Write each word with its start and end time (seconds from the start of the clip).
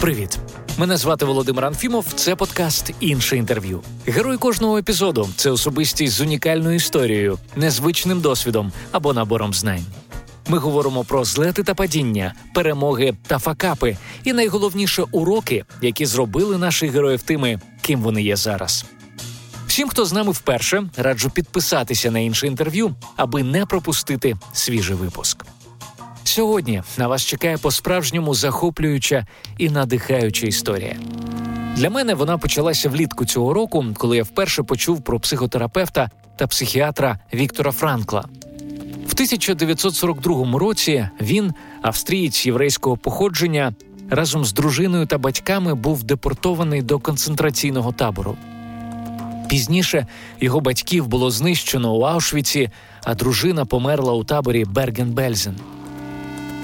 Привіт, 0.00 0.38
мене 0.78 0.96
звати 0.96 1.24
Володимир 1.24 1.64
Анфімов. 1.64 2.06
Це 2.14 2.36
подкаст 2.36 2.92
інше 3.00 3.36
інтерв'ю. 3.36 3.80
Герой 4.06 4.36
кожного 4.36 4.78
епізоду 4.78 5.28
це 5.36 5.50
особистість 5.50 6.12
з 6.12 6.20
унікальною 6.20 6.76
історією, 6.76 7.38
незвичним 7.56 8.20
досвідом 8.20 8.72
або 8.92 9.12
набором 9.12 9.54
знань. 9.54 9.84
Ми 10.48 10.58
говоримо 10.58 11.04
про 11.04 11.24
злети 11.24 11.62
та 11.62 11.74
падіння, 11.74 12.34
перемоги 12.54 13.16
та 13.26 13.38
факапи, 13.38 13.96
і 14.24 14.32
найголовніше 14.32 15.04
уроки, 15.12 15.64
які 15.82 16.06
зробили 16.06 16.58
наших 16.58 16.92
героїв 16.92 17.22
тими, 17.22 17.60
ким 17.80 18.00
вони 18.00 18.22
є 18.22 18.36
зараз. 18.36 18.84
Всім, 19.66 19.88
хто 19.88 20.04
з 20.04 20.12
нами 20.12 20.32
вперше, 20.32 20.84
раджу 20.96 21.30
підписатися 21.34 22.10
на 22.10 22.18
інше 22.18 22.46
інтерв'ю, 22.46 22.94
аби 23.16 23.42
не 23.42 23.66
пропустити 23.66 24.36
свіжий 24.52 24.96
випуск. 24.96 25.44
Сьогодні 26.30 26.82
на 26.98 27.08
вас 27.08 27.22
чекає 27.22 27.58
по-справжньому 27.58 28.34
захоплююча 28.34 29.26
і 29.58 29.70
надихаюча 29.70 30.46
історія. 30.46 30.96
Для 31.76 31.90
мене 31.90 32.14
вона 32.14 32.38
почалася 32.38 32.88
влітку 32.88 33.24
цього 33.24 33.54
року, 33.54 33.84
коли 33.94 34.16
я 34.16 34.22
вперше 34.22 34.62
почув 34.62 35.04
про 35.04 35.20
психотерапевта 35.20 36.10
та 36.36 36.46
психіатра 36.46 37.18
Віктора 37.34 37.72
Франкла. 37.72 38.24
В 39.06 39.12
1942 39.12 40.58
році 40.58 41.08
він, 41.20 41.52
австрієць 41.82 42.46
єврейського 42.46 42.96
походження, 42.96 43.74
разом 44.10 44.44
з 44.44 44.52
дружиною 44.52 45.06
та 45.06 45.18
батьками 45.18 45.74
був 45.74 46.02
депортований 46.02 46.82
до 46.82 46.98
концентраційного 46.98 47.92
табору. 47.92 48.36
Пізніше 49.48 50.06
його 50.40 50.60
батьків 50.60 51.06
було 51.06 51.30
знищено 51.30 51.94
у 51.94 52.00
Аушвіці, 52.00 52.70
а 53.04 53.14
дружина 53.14 53.64
померла 53.64 54.12
у 54.12 54.24
таборі 54.24 54.64
Берген-Бельзен. 54.64 55.54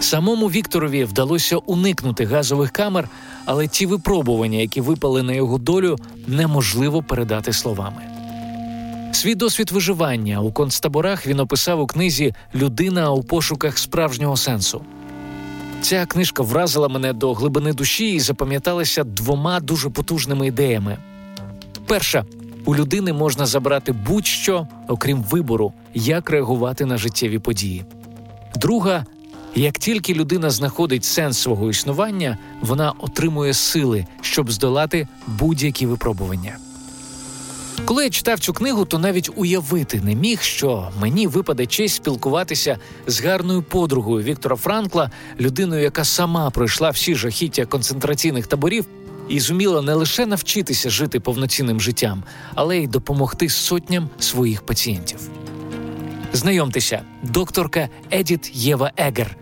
Самому 0.00 0.46
Вікторові 0.46 1.04
вдалося 1.04 1.56
уникнути 1.56 2.24
газових 2.24 2.70
камер, 2.70 3.08
але 3.44 3.68
ті 3.68 3.86
випробування, 3.86 4.58
які 4.58 4.80
випали 4.80 5.22
на 5.22 5.32
його 5.32 5.58
долю, 5.58 5.96
неможливо 6.26 7.02
передати 7.02 7.52
словами. 7.52 8.02
Свій 9.12 9.34
досвід 9.34 9.70
виживання 9.70 10.40
у 10.40 10.52
концтаборах 10.52 11.26
він 11.26 11.40
описав 11.40 11.80
у 11.80 11.86
книзі 11.86 12.34
Людина 12.54 13.10
у 13.10 13.22
пошуках 13.22 13.78
справжнього 13.78 14.36
сенсу. 14.36 14.80
Ця 15.80 16.06
книжка 16.06 16.42
вразила 16.42 16.88
мене 16.88 17.12
до 17.12 17.32
глибини 17.32 17.72
душі 17.72 18.12
і 18.12 18.20
запам'яталася 18.20 19.04
двома 19.04 19.60
дуже 19.60 19.90
потужними 19.90 20.46
ідеями. 20.46 20.98
Перша 21.86 22.24
у 22.64 22.74
людини 22.74 23.12
можна 23.12 23.46
забрати 23.46 23.92
будь-що, 23.92 24.68
окрім 24.88 25.22
вибору, 25.22 25.72
як 25.94 26.30
реагувати 26.30 26.84
на 26.84 26.96
життєві 26.96 27.38
події. 27.38 27.84
Друга 28.56 29.06
як 29.56 29.78
тільки 29.78 30.14
людина 30.14 30.50
знаходить 30.50 31.04
сенс 31.04 31.38
свого 31.38 31.70
існування, 31.70 32.38
вона 32.60 32.92
отримує 32.98 33.54
сили, 33.54 34.06
щоб 34.20 34.52
здолати 34.52 35.08
будь-які 35.26 35.86
випробування. 35.86 36.56
Коли 37.84 38.04
я 38.04 38.10
читав 38.10 38.40
цю 38.40 38.52
книгу, 38.52 38.84
то 38.84 38.98
навіть 38.98 39.30
уявити 39.36 40.00
не 40.00 40.14
міг, 40.14 40.42
що 40.42 40.88
мені 41.00 41.26
випаде 41.26 41.66
честь 41.66 41.94
спілкуватися 41.94 42.78
з 43.06 43.20
гарною 43.20 43.62
подругою 43.62 44.24
Віктора 44.24 44.56
Франкла, 44.56 45.10
людиною, 45.40 45.82
яка 45.82 46.04
сама 46.04 46.50
пройшла 46.50 46.90
всі 46.90 47.14
жахіття 47.14 47.66
концентраційних 47.66 48.46
таборів 48.46 48.84
і 49.28 49.40
зуміла 49.40 49.82
не 49.82 49.94
лише 49.94 50.26
навчитися 50.26 50.90
жити 50.90 51.20
повноцінним 51.20 51.80
життям, 51.80 52.22
але 52.54 52.78
й 52.78 52.86
допомогти 52.86 53.48
сотням 53.48 54.08
своїх 54.18 54.62
пацієнтів. 54.62 55.18
Знайомтеся, 56.32 57.02
докторка 57.22 57.88
Едіт 58.12 58.50
Єва 58.54 58.92
Егер, 58.96 59.36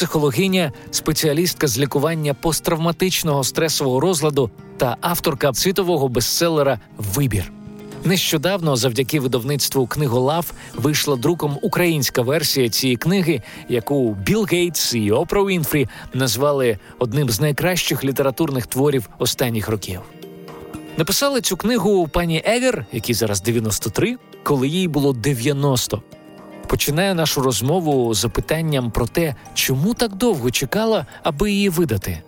психологиня, 0.00 0.72
спеціалістка 0.90 1.66
з 1.66 1.78
лікування 1.78 2.34
посттравматичного 2.34 3.44
стресового 3.44 4.00
розладу 4.00 4.50
та 4.76 4.96
авторка 5.00 5.54
світового 5.54 6.08
бестселера 6.08 6.80
Вибір. 6.98 7.52
Нещодавно, 8.04 8.76
завдяки 8.76 9.20
видавництву 9.20 9.86
книголав, 9.86 10.52
вийшла 10.74 11.16
друком 11.16 11.58
українська 11.62 12.22
версія 12.22 12.68
цієї 12.68 12.96
книги, 12.96 13.42
яку 13.68 14.14
Білл 14.14 14.46
Гейтс 14.50 14.94
і 14.94 15.10
Опра 15.10 15.42
Уінфрі 15.42 15.88
назвали 16.14 16.78
одним 16.98 17.30
з 17.30 17.40
найкращих 17.40 18.04
літературних 18.04 18.66
творів 18.66 19.08
останніх 19.18 19.68
років. 19.68 20.00
Написали 20.96 21.40
цю 21.40 21.56
книгу 21.56 22.08
пані 22.08 22.42
Егер, 22.44 22.86
якій 22.92 23.14
зараз 23.14 23.42
93, 23.42 24.16
коли 24.42 24.68
їй 24.68 24.88
було 24.88 25.12
90 25.12 26.02
починає 26.70 27.14
нашу 27.14 27.40
розмову 27.40 28.14
запитанням 28.14 28.90
про 28.90 29.06
те, 29.06 29.34
чому 29.54 29.94
так 29.94 30.14
довго 30.14 30.50
чекала, 30.50 31.06
аби 31.22 31.50
її 31.50 31.68
видати. 31.68 32.18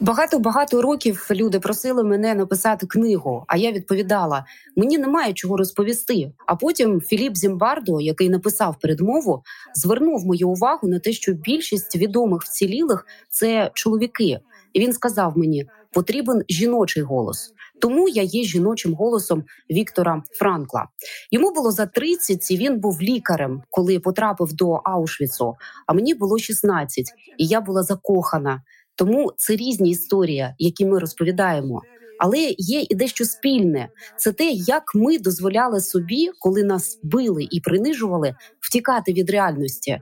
Багато 0.00 0.38
багато 0.38 0.82
років 0.82 1.26
люди 1.30 1.60
просили 1.60 2.04
мене 2.04 2.34
написати 2.34 2.86
книгу. 2.86 3.44
А 3.46 3.56
я 3.56 3.72
відповідала: 3.72 4.44
мені 4.76 4.98
немає 4.98 5.32
чого 5.32 5.56
розповісти. 5.56 6.32
А 6.46 6.56
потім 6.56 7.00
Філіп 7.00 7.36
Зімбардо, 7.36 8.00
який 8.00 8.28
написав 8.30 8.76
передмову, 8.82 9.42
звернув 9.74 10.26
мою 10.26 10.48
увагу 10.48 10.88
на 10.88 10.98
те, 10.98 11.12
що 11.12 11.32
більшість 11.32 11.96
відомих 11.96 12.42
вцілілих 12.42 13.06
це 13.28 13.70
чоловіки, 13.74 14.40
і 14.72 14.80
він 14.80 14.92
сказав 14.92 15.38
мені: 15.38 15.66
потрібен 15.92 16.42
жіночий 16.48 17.02
голос. 17.02 17.52
Тому 17.80 18.08
я 18.08 18.22
є 18.22 18.42
жіночим 18.42 18.94
голосом 18.94 19.44
Віктора 19.70 20.22
Франкла. 20.32 20.88
Йому 21.30 21.50
було 21.50 21.70
за 21.70 21.86
30, 21.86 22.50
і 22.50 22.56
він 22.56 22.80
був 22.80 23.02
лікарем, 23.02 23.62
коли 23.70 24.00
потрапив 24.00 24.52
до 24.52 24.70
Аушвіцу. 24.70 25.54
А 25.86 25.92
мені 25.92 26.14
було 26.14 26.38
16, 26.38 27.06
і 27.38 27.46
я 27.46 27.60
була 27.60 27.82
закохана. 27.82 28.62
Тому 28.94 29.32
це 29.36 29.56
різні 29.56 29.90
історії, 29.90 30.54
які 30.58 30.86
ми 30.86 30.98
розповідаємо. 30.98 31.82
Але 32.18 32.38
є 32.58 32.86
і 32.88 32.94
дещо 32.94 33.24
спільне. 33.24 33.88
Це 34.16 34.32
те, 34.32 34.50
як 34.50 34.82
ми 34.94 35.18
дозволяли 35.18 35.80
собі, 35.80 36.30
коли 36.38 36.62
нас 36.62 37.00
били 37.02 37.46
і 37.50 37.60
принижували, 37.60 38.34
втікати 38.60 39.12
від 39.12 39.30
реальності. 39.30 40.00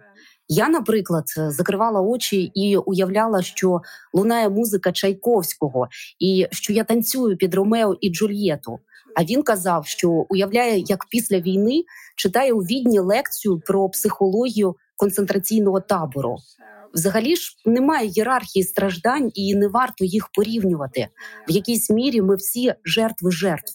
Я, 0.49 0.69
наприклад, 0.69 1.25
закривала 1.37 2.01
очі 2.01 2.51
і 2.55 2.77
уявляла, 2.77 3.43
що 3.43 3.81
лунає 4.13 4.49
музика 4.49 4.93
Чайковського, 4.93 5.89
і 6.19 6.47
що 6.51 6.73
я 6.73 6.85
танцюю 6.85 7.37
під 7.37 7.55
Ромео 7.55 7.95
і 8.01 8.11
Джульєту. 8.11 8.79
А 9.17 9.25
він 9.25 9.43
казав, 9.43 9.87
що 9.87 10.11
уявляє, 10.11 10.85
як 10.87 11.07
після 11.11 11.41
війни 11.41 11.85
читає 12.17 12.53
у 12.53 12.59
відні 12.59 12.99
лекцію 12.99 13.61
про 13.67 13.89
психологію 13.89 14.77
концентраційного 14.97 15.81
табору. 15.81 16.37
Взагалі 16.95 17.37
ж 17.37 17.57
немає 17.65 18.09
ієрархії 18.09 18.63
страждань, 18.63 19.31
і 19.35 19.55
не 19.55 19.69
варто 19.69 20.05
їх 20.05 20.29
порівнювати. 20.35 21.09
В 21.49 21.51
якійсь 21.51 21.91
мірі 21.91 22.23
ми 22.23 22.37
всі 22.37 22.75
жертви 22.85 23.31
жертв. 23.31 23.75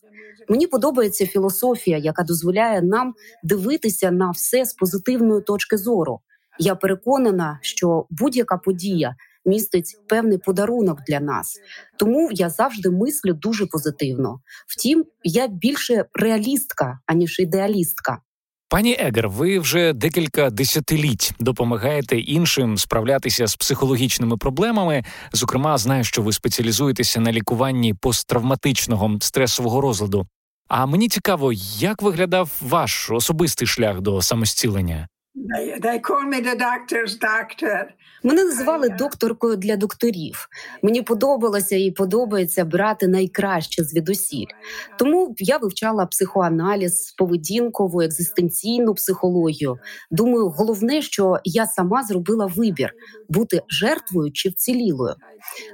Мені 0.49 0.67
подобається 0.67 1.27
філософія, 1.27 1.97
яка 1.97 2.23
дозволяє 2.23 2.81
нам 2.81 3.13
дивитися 3.43 4.11
на 4.11 4.31
все 4.31 4.65
з 4.65 4.73
позитивної 4.73 5.41
точки 5.41 5.77
зору. 5.77 6.19
Я 6.59 6.75
переконана, 6.75 7.59
що 7.61 8.05
будь-яка 8.09 8.57
подія 8.57 9.15
містить 9.45 9.97
певний 10.07 10.37
подарунок 10.37 10.99
для 11.07 11.19
нас, 11.19 11.59
тому 11.99 12.29
я 12.31 12.49
завжди 12.49 12.89
мислю 12.89 13.33
дуже 13.33 13.65
позитивно. 13.65 14.39
Втім, 14.67 15.05
я 15.23 15.47
більше 15.47 16.05
реалістка 16.13 16.99
аніж 17.05 17.39
ідеалістка. 17.39 18.17
Пані 18.69 18.97
Егер, 18.99 19.29
ви 19.29 19.59
вже 19.59 19.93
декілька 19.93 20.49
десятиліть 20.49 21.31
допомагаєте 21.39 22.19
іншим 22.19 22.77
справлятися 22.77 23.47
з 23.47 23.55
психологічними 23.55 24.37
проблемами. 24.37 25.03
Зокрема, 25.33 25.77
знаю, 25.77 26.03
що 26.03 26.21
ви 26.21 26.33
спеціалізуєтеся 26.33 27.19
на 27.19 27.31
лікуванні 27.31 27.93
посттравматичного 27.93 29.17
стресового 29.21 29.81
розладу. 29.81 30.27
А 30.67 30.85
мені 30.85 31.09
цікаво, 31.09 31.53
як 31.77 32.01
виглядав 32.01 32.57
ваш 32.61 33.11
особистий 33.11 33.67
шлях 33.67 34.01
до 34.01 34.21
самостілення? 34.21 35.07
They 35.35 35.99
call 35.99 36.23
me 36.23 36.41
the 36.41 36.55
doctor's 36.55 37.17
doctor. 37.19 37.85
Мене 38.23 38.43
називали 38.43 38.89
докторкою 38.89 39.55
для 39.55 39.75
докторів. 39.75 40.47
Мені 40.83 41.01
подобалося 41.01 41.75
і 41.75 41.91
подобається 41.91 42.65
брати 42.65 43.07
найкраще 43.07 43.83
звідусіль. 43.83 44.45
Тому 44.99 45.35
я 45.37 45.57
вивчала 45.57 46.05
психоаналіз, 46.05 47.13
поведінкову, 47.17 48.01
екзистенційну 48.01 48.93
психологію. 48.93 49.77
Думаю, 50.11 50.49
головне, 50.49 51.01
що 51.01 51.39
я 51.43 51.65
сама 51.65 52.03
зробила 52.03 52.45
вибір 52.45 52.93
бути 53.29 53.61
жертвою 53.69 54.31
чи 54.31 54.49
вцілілою. 54.49 55.15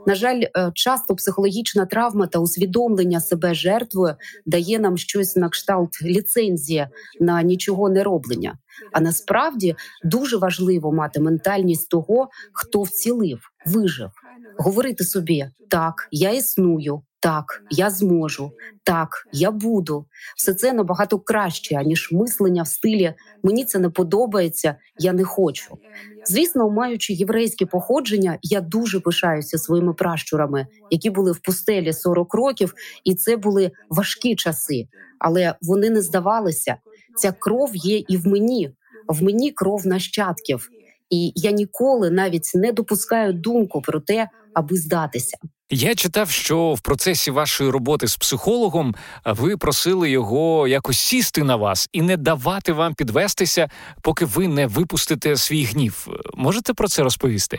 На 0.08 0.16
жаль, 0.16 0.42
е, 0.42 0.72
часто 0.74 1.16
психологічна 1.16 1.86
травма 1.86 2.28
та 2.28 2.40
усвідомлення 2.40 3.22
себе 3.22 3.54
жертвою 3.54 4.16
дає 4.46 4.80
нам 4.80 4.98
щось 4.98 5.36
на 5.36 5.50
кшталт 5.50 6.02
ліцензія 6.02 6.90
на 7.20 7.42
нічого 7.42 7.90
не 7.90 8.04
роблення. 8.04 8.58
А 8.92 9.00
насправді 9.00 9.76
дуже 10.04 10.38
важливо 10.38 10.92
мати 10.92 11.20
ментальність 11.20 11.90
того, 11.90 12.30
хто 12.54 12.82
вцілив, 12.82 13.40
вижив, 13.66 14.10
говорити 14.58 15.04
собі 15.04 15.50
так, 15.70 16.08
я 16.12 16.32
існую, 16.32 17.02
Так, 17.20 17.64
я 17.70 17.90
зможу, 17.90 18.52
так, 18.84 19.28
я 19.32 19.52
буду. 19.52 20.06
Все 20.38 20.54
це 20.54 20.74
набагато 20.74 21.20
краще, 21.20 21.76
аніж 21.76 22.10
мислення 22.12 22.64
в 22.64 22.68
стилі 22.68 23.14
мені 23.44 23.66
це 23.66 23.80
не 23.80 23.90
подобається, 23.90 24.76
я 25.00 25.14
не 25.14 25.24
хочу. 25.24 25.78
Звісно, 26.26 26.70
маючи 26.70 27.14
єврейське 27.14 27.66
походження, 27.66 28.38
я 28.42 28.62
дуже 28.62 29.00
пишаюся 29.00 29.58
своїми 29.58 29.94
пращурами, 29.94 30.68
які 30.90 31.10
були 31.10 31.32
в 31.32 31.40
пустелі 31.40 31.94
40 31.94 32.34
років, 32.34 32.74
і 33.04 33.16
це 33.16 33.38
були 33.38 33.72
важкі 33.90 34.36
часи, 34.36 34.88
але 35.20 35.56
вони 35.62 35.90
не 35.90 36.02
здавалися. 36.02 36.76
Ця 37.18 37.32
кров 37.32 37.76
є 37.76 38.04
і 38.08 38.18
в 38.18 38.28
мені, 38.28 38.72
в 39.08 39.24
мені 39.24 39.52
кров 39.52 39.88
нащадків, 39.88 40.70
і 41.10 41.32
я 41.36 41.52
ніколи 41.52 42.12
навіть 42.12 42.52
не 42.56 42.72
допускаю 42.72 43.34
думку 43.34 43.82
про 43.82 44.00
те, 44.00 44.30
аби 44.54 44.78
здатися. 44.78 45.38
Я 45.70 45.96
читав, 45.96 46.30
що 46.30 46.74
в 46.74 46.82
процесі 46.82 47.32
вашої 47.32 47.70
роботи 47.70 48.08
з 48.08 48.18
психологом 48.18 48.96
ви 49.26 49.58
просили 49.58 50.10
його 50.10 50.68
якось 50.68 51.00
сісти 51.00 51.44
на 51.44 51.56
вас 51.56 51.90
і 51.92 52.02
не 52.02 52.18
давати 52.18 52.74
вам 52.74 52.94
підвестися, 52.94 53.70
поки 54.02 54.26
ви 54.26 54.48
не 54.48 54.68
випустите 54.68 55.36
свій 55.36 55.64
гнів. 55.64 56.08
Можете 56.34 56.74
про 56.74 56.88
це 56.88 57.04
розповісти? 57.04 57.58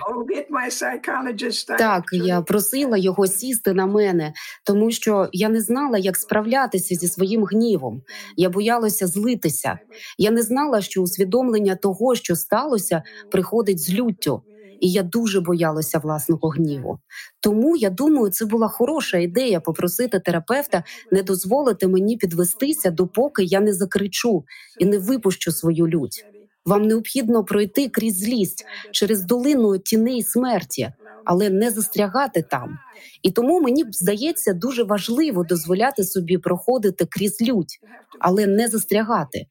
Так, 1.78 2.04
я 2.12 2.42
просила 2.42 2.96
його 2.96 3.26
сісти 3.26 3.72
на 3.72 3.86
мене, 3.86 4.32
тому 4.64 4.90
що 4.90 5.28
я 5.32 5.48
не 5.48 5.60
знала, 5.60 5.98
як 5.98 6.16
справлятися 6.16 6.94
зі 6.94 7.08
своїм 7.08 7.44
гнівом. 7.44 8.02
Я 8.36 8.48
боялася 8.48 9.06
злитися. 9.06 9.78
Я 10.18 10.30
не 10.30 10.42
знала, 10.42 10.80
що 10.80 11.02
усвідомлення 11.02 11.76
того, 11.76 12.14
що 12.14 12.36
сталося, 12.36 13.02
приходить 13.30 13.80
з 13.80 13.92
люттю 13.94 14.42
і 14.80 14.90
я 14.90 15.02
дуже 15.02 15.40
боялася 15.40 15.98
власного 15.98 16.48
гніву. 16.48 16.98
Тому 17.40 17.76
я 17.76 17.90
думаю, 17.90 18.30
це 18.30 18.44
була 18.44 18.68
хороша 18.68 19.18
ідея 19.18 19.60
попросити 19.60 20.20
терапевта 20.20 20.84
не 21.10 21.22
дозволити 21.22 21.88
мені 21.88 22.16
підвестися, 22.16 22.90
допоки 22.90 23.44
я 23.44 23.60
не 23.60 23.74
закричу 23.74 24.44
і 24.78 24.86
не 24.86 24.98
випущу 24.98 25.52
свою 25.52 25.88
лють. 25.88 26.24
Вам 26.66 26.82
необхідно 26.82 27.44
пройти 27.44 27.88
крізь 27.88 28.18
злість 28.18 28.66
через 28.90 29.22
долину 29.22 29.78
тіней 29.78 30.22
смерті, 30.22 30.92
але 31.24 31.50
не 31.50 31.70
застрягати 31.70 32.42
там. 32.42 32.78
І 33.22 33.30
тому 33.30 33.60
мені 33.60 33.84
здається 33.90 34.52
дуже 34.52 34.82
важливо 34.82 35.44
дозволяти 35.44 36.04
собі 36.04 36.38
проходити 36.38 37.06
крізь 37.10 37.42
лють, 37.42 37.80
але 38.20 38.46
не 38.46 38.68
застрягати. 38.68 39.46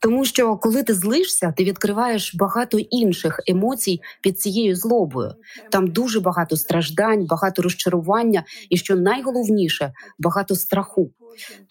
Тому 0.00 0.24
що 0.24 0.56
коли 0.56 0.82
ти 0.82 0.94
злишся, 0.94 1.54
ти 1.56 1.64
відкриваєш 1.64 2.34
багато 2.34 2.78
інших 2.78 3.40
емоцій 3.46 4.00
під 4.22 4.40
цією 4.40 4.76
злобою. 4.76 5.32
Там 5.70 5.86
дуже 5.86 6.20
багато 6.20 6.56
страждань, 6.56 7.26
багато 7.26 7.62
розчарування, 7.62 8.44
і 8.70 8.76
що 8.76 8.96
найголовніше 8.96 9.92
багато 10.18 10.54
страху. 10.54 11.10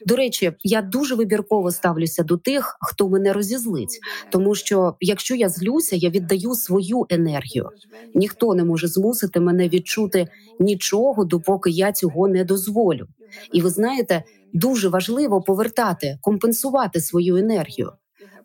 До 0.06 0.16
речі, 0.16 0.52
я 0.64 0.82
дуже 0.82 1.16
вибірково 1.16 1.72
ставлюся 1.72 2.24
до 2.24 2.38
тих, 2.38 2.78
хто 2.82 3.10
мене 3.10 3.34
розізлить, 3.34 4.00
тому 4.32 4.56
що 4.56 4.96
якщо 5.00 5.36
я 5.36 5.50
злюся, 5.50 5.96
я 5.96 6.10
віддаю 6.10 6.56
свою 6.56 7.06
енергію. 7.10 7.70
Ніхто 8.16 8.56
не 8.56 8.64
може 8.64 8.88
змусити 8.88 9.17
мене 9.40 9.70
відчути 9.70 10.28
нічого, 10.60 11.26
допоки 11.26 11.70
я 11.70 11.92
цього 11.92 12.28
не 12.28 12.44
дозволю. 12.44 13.08
І 13.54 13.62
ви 13.62 13.70
знаєте, 13.70 14.24
дуже 14.54 14.90
важливо 14.90 15.42
повертати, 15.42 16.18
компенсувати 16.22 17.02
свою 17.02 17.38
енергію. 17.38 17.92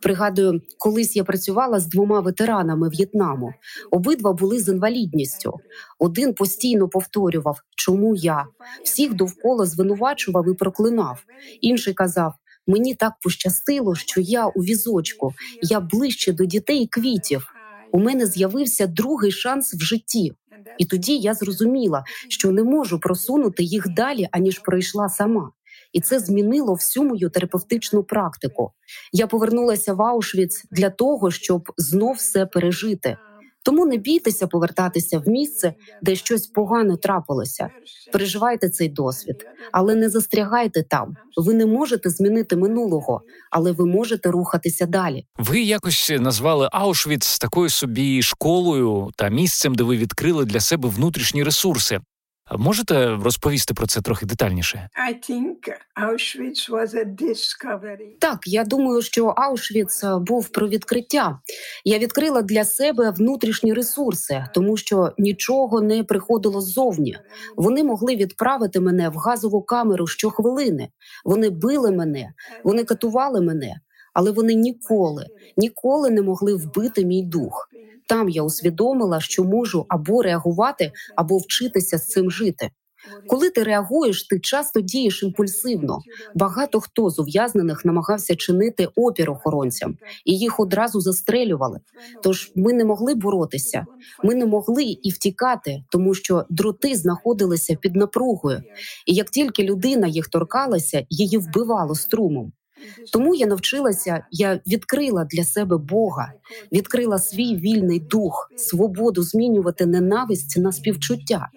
Пригадую, 0.03 0.61
колись 0.79 1.17
я 1.17 1.25
працювала 1.25 1.81
з 1.81 1.87
двома 1.87 2.21
ветеранами 2.21 2.89
В'єтнаму. 2.89 3.53
Обидва 3.91 4.33
були 4.33 4.61
з 4.61 4.69
інвалідністю. 4.69 5.53
Один 5.99 6.35
постійно 6.35 6.89
повторював, 6.89 7.61
чому 7.77 8.17
я 8.17 8.47
всіх 8.85 9.15
довкола 9.15 9.67
звинувачував 9.67 10.49
і 10.51 10.55
проклинав. 10.55 11.25
Інший 11.61 11.95
казав: 11.95 12.35
мені 12.67 12.95
так 12.95 13.13
пощастило, 13.23 13.95
що 13.95 14.21
я 14.21 14.47
у 14.47 14.61
візочку, 14.61 15.33
я 15.63 15.81
ближче 15.81 16.33
до 16.33 16.45
дітей 16.45 16.79
і 16.79 16.87
квітів. 16.87 17.47
У 17.93 17.99
мене 17.99 18.27
з'явився 18.27 18.87
другий 18.87 19.33
шанс 19.33 19.75
в 19.75 19.81
житті. 19.81 20.33
І 20.79 20.85
тоді 20.85 21.17
я 21.17 21.35
зрозуміла, 21.35 22.05
що 22.29 22.50
не 22.50 22.62
можу 22.62 23.00
просунути 23.00 23.62
їх 23.62 23.89
далі, 23.89 24.29
аніж 24.33 24.59
пройшла 24.59 25.09
сама 25.09 25.53
і 25.93 26.00
це 26.00 26.21
змінило 26.21 26.75
всю 26.75 27.05
мою 27.05 27.31
терапевтичну 27.31 28.05
практику. 28.05 28.73
Я 29.12 29.27
повернулася 29.27 29.94
в 29.94 30.03
Аушвіц 30.03 30.65
для 30.71 30.91
того, 30.91 31.31
щоб 31.31 31.73
знов 31.77 32.15
все 32.15 32.47
пережити. 32.47 33.17
Тому 33.62 33.87
не 33.87 33.97
бійтеся 33.97 34.47
повертатися 34.47 35.19
в 35.19 35.29
місце, 35.29 35.75
де 36.03 36.17
щось 36.17 36.47
погано 36.47 36.97
трапилося. 36.97 37.69
Переживайте 38.12 38.69
цей 38.69 38.88
досвід, 38.88 39.47
але 39.73 39.94
не 39.94 40.11
застрягайте 40.11 40.82
там. 40.82 41.17
Ви 41.37 41.55
не 41.55 41.67
можете 41.67 42.11
змінити 42.11 42.56
минулого, 42.56 43.23
але 43.50 43.73
ви 43.73 43.87
можете 43.87 44.31
рухатися 44.31 44.87
далі. 44.87 45.26
Ви 45.38 45.61
якось 45.61 46.12
назвали 46.20 46.69
Аушвіц 46.73 47.38
такою 47.38 47.70
собі 47.70 48.23
школою 48.23 49.11
та 49.17 49.29
місцем, 49.29 49.75
де 49.75 49.85
ви 49.85 49.97
відкрили 49.97 50.44
для 50.44 50.61
себе 50.61 50.88
внутрішні 50.88 51.43
ресурси. 51.43 52.00
Можете 52.58 53.19
розповісти 53.25 53.75
про 53.75 53.87
це 53.87 54.00
трохи 54.00 54.26
детальніше? 54.26 54.88
Так, 58.20 58.38
я 58.46 58.64
думаю, 58.64 59.02
що 59.02 59.26
Аушвіц 59.26 60.04
е, 60.04 60.19
був 60.19 60.49
про 60.49 60.69
відкриття. 60.69 61.38
Я 61.84 61.99
відкрила 61.99 62.43
для 62.43 62.64
себе 62.64 63.10
внутрішні 63.10 63.72
ресурси, 63.72 64.44
тому 64.54 64.76
що 64.76 65.12
нічого 65.19 65.81
не 65.81 66.04
приходило 66.04 66.60
ззовні. 66.60 67.16
Вони 67.56 67.84
могли 67.84 68.16
відправити 68.16 68.81
мене 68.81 69.08
в 69.08 69.16
газову 69.16 69.62
камеру 69.62 70.06
щохвилини. 70.06 70.88
Вони 71.25 71.50
били 71.50 71.90
мене, 71.90 72.32
вони 72.64 72.84
катували 72.84 73.40
мене, 73.40 73.81
але 74.14 74.31
вони 74.31 74.54
ніколи, 74.54 75.26
ніколи 75.56 76.10
не 76.10 76.22
могли 76.22 76.54
вбити 76.54 77.04
мій 77.04 77.22
дух. 77.22 77.69
Там 78.12 78.29
я 78.29 78.43
усвідомила, 78.43 79.20
що 79.20 79.44
можу 79.44 79.87
або 79.88 80.23
реагувати, 80.23 80.93
або 81.17 81.38
вчитися 81.38 81.99
з 81.99 82.06
цим 82.06 82.31
жити. 82.31 82.70
Коли 83.29 83.50
ти 83.50 83.62
реагуєш, 83.62 84.26
ти 84.26 84.41
часто 84.41 84.81
дієш 84.81 85.23
імпульсивно. 85.23 85.99
Багато 86.35 86.81
хто 86.81 87.11
з 87.11 87.19
ув'язнених 87.19 87.85
намагався 87.85 88.37
чинити 88.37 88.88
опір 88.97 89.31
охоронцям, 89.31 89.97
і 90.25 90.38
їх 90.38 90.61
одразу 90.61 91.00
застрелювали. 91.00 91.81
Тож 92.23 92.53
ми 92.56 92.73
не 92.73 92.85
могли 92.85 93.14
боротися, 93.14 93.87
ми 94.25 94.35
не 94.35 94.47
могли 94.47 94.85
і 94.85 95.11
втікати, 95.11 95.85
тому 95.91 96.14
що 96.14 96.44
дроти 96.50 96.94
знаходилися 96.94 97.76
під 97.76 97.97
напругою. 97.97 98.62
І 99.06 99.14
як 99.14 99.31
тільки 99.31 99.62
людина 99.62 100.06
їх 100.06 100.29
торкалася, 100.29 101.06
її 101.11 101.38
вбивало 101.38 101.94
струмом. 101.94 102.53
Тому 103.12 103.34
я 103.34 103.46
навчилася, 103.46 104.26
я 104.31 104.61
відкрила 104.67 105.25
для 105.25 105.44
себе 105.44 105.76
Бога, 105.76 106.33
відкрила 106.73 107.18
свій 107.18 107.57
вільний 107.57 108.00
дух, 108.00 108.50
свободу 108.57 109.23
змінювати 109.23 109.87
ненависть 109.87 110.59
на 110.59 110.73
співчуття. 110.73 111.49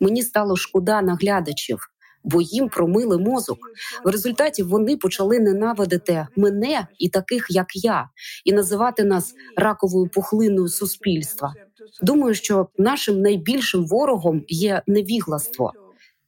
Мені 0.00 0.22
стало 0.22 0.56
шкода 0.56 1.02
наглядачів, 1.02 1.90
бо 2.24 2.40
їм 2.40 2.68
промили 2.68 3.18
мозок. 3.18 3.58
В 4.04 4.08
результаті 4.08 4.62
вони 4.62 4.96
почали 4.96 5.40
ненавидити 5.40 6.26
мене 6.36 6.86
і 6.98 7.08
таких, 7.08 7.46
як 7.50 7.66
я, 7.84 8.08
і 8.44 8.52
називати 8.52 9.04
нас 9.04 9.34
раковою 9.56 10.08
пухлиною 10.08 10.68
суспільства. 10.68 11.54
Думаю, 12.02 12.34
що 12.34 12.68
нашим 12.78 13.20
найбільшим 13.20 13.86
ворогом 13.86 14.44
є 14.48 14.82
невігластво 14.86 15.72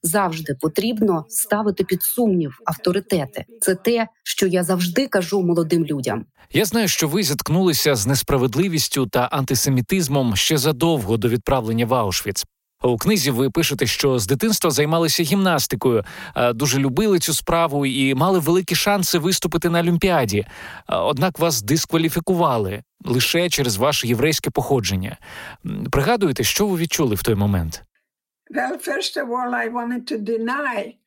завжди 0.02 0.54
потрібно 0.60 1.24
ставити 1.28 1.84
під 1.84 2.02
сумнів 2.02 2.58
авторитети. 2.64 3.44
Це 3.60 3.74
те, 3.74 4.06
що 4.22 4.46
я 4.46 4.64
завжди 4.64 5.06
кажу 5.06 5.42
молодим 5.42 5.84
людям. 5.84 6.24
Я 6.52 6.64
знаю, 6.64 6.88
що 6.88 7.08
ви 7.08 7.22
зіткнулися 7.22 7.94
з 7.94 8.06
несправедливістю 8.06 9.06
та 9.06 9.20
антисемітизмом 9.20 10.36
ще 10.36 10.58
задовго 10.58 11.16
до 11.16 11.28
відправлення 11.28 11.86
в 11.86 11.94
Аушвіц. 11.94 12.44
У 12.82 12.96
книзі 12.96 13.30
ви 13.30 13.50
пишете, 13.50 13.86
що 13.86 14.18
з 14.18 14.26
дитинства 14.26 14.70
займалися 14.70 15.22
гімнастикою, 15.22 16.04
дуже 16.54 16.78
любили 16.78 17.18
цю 17.18 17.34
справу 17.34 17.86
і 17.86 18.14
мали 18.14 18.38
великі 18.38 18.74
шанси 18.74 19.18
виступити 19.18 19.70
на 19.70 19.80
Олімпіаді. 19.80 20.46
Однак 20.88 21.38
вас 21.38 21.62
дискваліфікували 21.62 22.82
лише 23.04 23.48
через 23.48 23.76
ваше 23.76 24.08
єврейське 24.08 24.50
походження. 24.50 25.16
Пригадуєте, 25.90 26.44
що 26.44 26.66
ви 26.66 26.78
відчули 26.78 27.14
в 27.14 27.22
той 27.22 27.34
момент? 27.34 27.82
Well, 28.54 28.78
first 28.78 29.16
of 29.16 29.30
all, 29.30 29.54
I 29.54 29.68
wanted 29.68 30.06
to 30.08 30.18
deny 30.18 30.98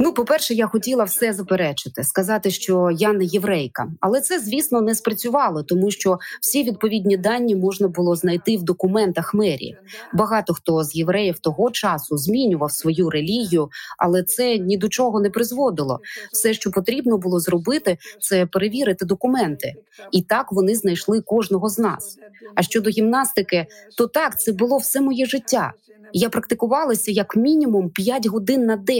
Ну, 0.00 0.12
по-перше, 0.12 0.54
я 0.54 0.66
хотіла 0.66 1.04
все 1.04 1.32
заперечити, 1.32 2.04
сказати, 2.04 2.50
що 2.50 2.90
я 2.98 3.12
не 3.12 3.24
єврейка, 3.24 3.88
але 4.00 4.20
це, 4.20 4.38
звісно, 4.40 4.80
не 4.80 4.94
спрацювало, 4.94 5.62
тому 5.62 5.90
що 5.90 6.18
всі 6.40 6.62
відповідні 6.62 7.16
дані 7.16 7.56
можна 7.56 7.88
було 7.88 8.16
знайти 8.16 8.56
в 8.56 8.62
документах 8.62 9.34
мерії. 9.34 9.76
Багато 10.12 10.54
хто 10.54 10.84
з 10.84 10.96
євреїв 10.96 11.38
того 11.38 11.70
часу 11.70 12.16
змінював 12.16 12.72
свою 12.72 13.10
релігію, 13.10 13.68
але 13.98 14.22
це 14.22 14.58
ні 14.58 14.76
до 14.76 14.88
чого 14.88 15.20
не 15.20 15.30
призводило. 15.30 16.00
Все, 16.32 16.54
що 16.54 16.70
потрібно 16.70 17.18
було 17.18 17.40
зробити, 17.40 17.98
це 18.20 18.46
перевірити 18.46 19.04
документи, 19.04 19.74
і 20.12 20.22
так 20.22 20.52
вони 20.52 20.74
знайшли 20.74 21.20
кожного 21.20 21.68
з 21.68 21.78
нас. 21.78 22.18
А 22.54 22.62
щодо 22.62 22.90
гімнастики, 22.90 23.66
то 23.96 24.06
так 24.06 24.40
це 24.40 24.52
було 24.52 24.78
все 24.78 25.00
моє 25.00 25.26
життя. 25.26 25.72
Я 26.12 26.28
практикувалася 26.28 27.10
як 27.10 27.36
мінімум 27.36 27.90
5 27.90 28.26
годин 28.26 28.66
на 28.66 28.76
день. 28.76 28.97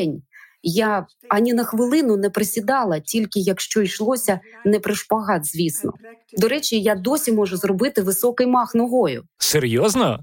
Я 0.62 1.07
ані 1.28 1.55
на 1.55 1.64
хвилину 1.64 2.17
не 2.17 2.31
присідала, 2.31 3.00
тільки 3.00 3.40
якщо 3.40 3.83
йшлося 3.83 4.40
не 4.64 4.81
при 4.81 4.95
шпагат, 4.95 5.47
звісно. 5.47 5.93
До 6.38 6.49
речі, 6.49 6.81
я 6.81 6.95
досі 6.95 7.33
можу 7.33 7.57
зробити 7.57 8.02
високий 8.02 8.47
мах 8.47 8.75
ногою. 8.75 9.23
Серйозно? 9.38 10.19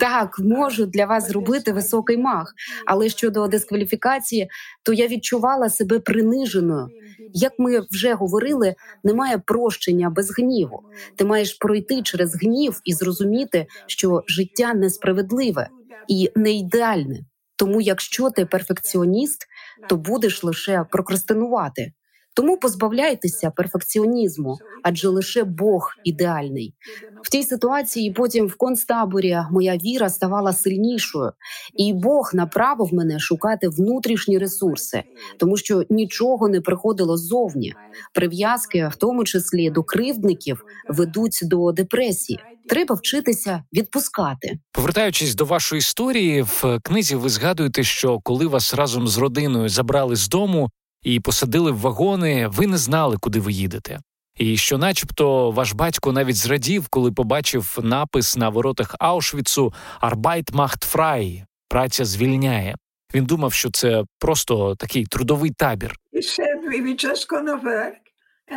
Так, 0.00 0.38
можу 0.38 0.86
для 0.86 1.06
вас 1.06 1.28
зробити 1.28 1.72
високий 1.72 2.16
мах. 2.16 2.54
Але 2.86 3.08
щодо 3.08 3.46
дискваліфікації, 3.46 4.48
то 4.82 4.92
я 4.92 5.06
відчувала 5.06 5.70
себе 5.70 5.98
приниженою. 5.98 6.88
Як 7.32 7.52
ми 7.58 7.80
вже 7.90 8.14
говорили, 8.14 8.74
немає 9.04 9.38
прощення 9.38 10.10
без 10.10 10.38
гніву. 10.38 10.82
Ти 11.16 11.24
маєш 11.24 11.54
пройти 11.54 12.02
через 12.02 12.34
гнів 12.34 12.80
і 12.84 12.92
зрозуміти, 12.92 13.66
що 13.86 14.22
життя 14.26 14.74
несправедливе 14.74 15.68
і 16.08 16.30
не 16.36 16.52
ідеальне. 16.52 17.20
Тому, 17.56 17.80
якщо 17.80 18.30
ти 18.30 18.46
перфекціоніст, 18.46 19.46
то 19.88 19.96
будеш 19.96 20.44
лише 20.44 20.84
прокрастинувати. 20.90 21.92
Тому 22.36 22.56
позбавляйтеся 22.56 23.50
перфекціонізму, 23.50 24.58
адже 24.82 25.08
лише 25.08 25.44
Бог 25.44 25.90
ідеальний. 26.04 26.74
В 27.22 27.30
тій 27.30 27.42
ситуації 27.42 28.10
потім 28.10 28.46
в 28.46 28.54
концтаборі 28.56 29.38
моя 29.50 29.76
віра 29.76 30.10
ставала 30.10 30.52
сильнішою, 30.52 31.32
і 31.76 31.92
Бог 31.92 32.30
направив 32.34 32.94
мене 32.94 33.18
шукати 33.18 33.68
внутрішні 33.68 34.38
ресурси, 34.38 35.02
тому 35.38 35.56
що 35.56 35.84
нічого 35.90 36.48
не 36.48 36.60
приходило 36.60 37.16
ззовні. 37.16 37.74
Прив'язки, 38.14 38.90
в 38.92 38.96
тому 38.96 39.24
числі 39.24 39.70
до 39.70 39.82
кривдників, 39.82 40.64
ведуть 40.88 41.38
до 41.42 41.72
депресії. 41.72 42.38
Треба 42.68 42.94
вчитися 42.94 43.62
відпускати. 43.72 44.58
Повертаючись 44.72 45.34
до 45.34 45.44
вашої 45.44 45.78
історії, 45.78 46.42
в 46.42 46.80
книзі 46.82 47.16
ви 47.16 47.28
згадуєте, 47.28 47.82
що 47.82 48.18
коли 48.22 48.46
вас 48.46 48.74
разом 48.74 49.08
з 49.08 49.18
родиною 49.18 49.68
забрали 49.68 50.16
з 50.16 50.28
дому 50.28 50.70
і 51.06 51.20
посадили 51.20 51.72
в 51.72 51.78
вагони, 51.78 52.48
ви 52.48 52.66
не 52.66 52.78
знали, 52.78 53.16
куди 53.20 53.40
ви 53.40 53.52
їдете. 53.52 54.00
І 54.36 54.56
що, 54.56 54.78
начебто, 54.78 55.50
ваш 55.50 55.72
батько 55.72 56.12
навіть 56.12 56.36
зрадів, 56.36 56.88
коли 56.88 57.12
побачив 57.12 57.78
напис 57.82 58.36
на 58.36 58.48
воротах 58.48 58.94
Аушвіцу 58.98 59.72
«Arbeit 60.02 60.52
macht 60.52 60.94
frei»– 60.94 61.42
праця 61.68 62.04
звільняє. 62.04 62.76
Він 63.14 63.24
думав, 63.24 63.52
що 63.52 63.70
це 63.70 64.04
просто 64.18 64.74
такий 64.74 65.06
трудовий 65.06 65.50
табір. 65.50 65.96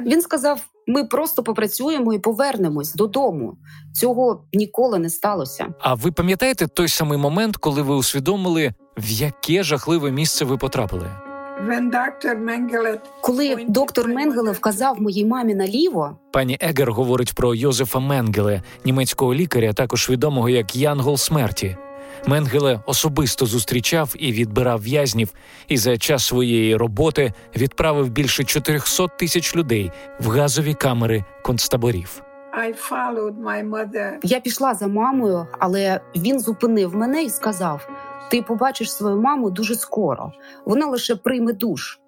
Він 0.06 0.22
сказав: 0.22 0.62
ми 0.88 1.04
просто 1.04 1.44
попрацюємо 1.44 2.14
і 2.14 2.20
повернемось 2.20 2.94
додому. 2.94 3.58
Цього 3.94 4.46
ніколи 4.54 5.00
не 5.00 5.10
сталося. 5.10 5.68
А 5.80 5.94
ви 5.94 6.12
пам'ятаєте 6.12 6.68
той 6.68 6.88
самий 6.88 7.18
момент, 7.18 7.58
коли 7.58 7.82
ви 7.82 7.96
усвідомили, 7.96 8.74
в 8.98 9.10
яке 9.10 9.64
жахливе 9.64 10.12
місце 10.12 10.46
ви 10.46 10.58
потрапили? 10.58 11.29
Коли 13.22 13.66
доктор 13.68 14.08
Менгеле 14.08 14.52
вказав 14.52 15.02
моїй 15.02 15.26
мамі 15.26 15.56
наліво, 15.56 16.18
Пані 16.32 16.58
Егер 16.62 16.92
говорить 16.92 17.34
про 17.34 17.56
Йозефа 17.56 18.00
Менгеле, 18.00 18.62
німецького 18.86 19.34
лікаря, 19.34 19.74
також 19.74 20.10
відомого 20.10 20.50
як 20.50 20.76
Янгол 20.76 21.18
смерті. 21.18 21.78
Менгеле 22.28 22.80
особисто 22.86 23.46
зустрічав 23.46 24.14
і 24.20 24.32
відбирав 24.32 24.82
в'язнів, 24.82 25.34
і 25.68 25.78
за 25.78 25.98
час 25.98 26.26
своєї 26.26 26.76
роботи 26.76 27.34
відправив 27.56 28.10
більше 28.10 28.44
400 28.44 29.08
тисяч 29.08 29.56
людей 29.56 29.92
в 30.20 30.30
газові 30.30 30.74
камери 30.74 31.24
концтаборів. 31.44 32.22
я 34.24 34.40
пішла 34.40 34.74
за 34.74 34.88
мамою, 34.88 35.48
але 35.60 36.02
він 36.16 36.40
зупинив 36.40 36.96
мене 36.96 37.24
і 37.24 37.30
сказав: 37.30 37.90
Ти 38.32 38.42
побачиш 38.42 38.94
свою 38.94 39.22
маму 39.22 39.50
дуже 39.50 39.76
скоро. 39.76 40.32
Вона 40.66 40.86
лише 40.88 41.16
прийме 41.16 41.54
душ. 41.54 42.00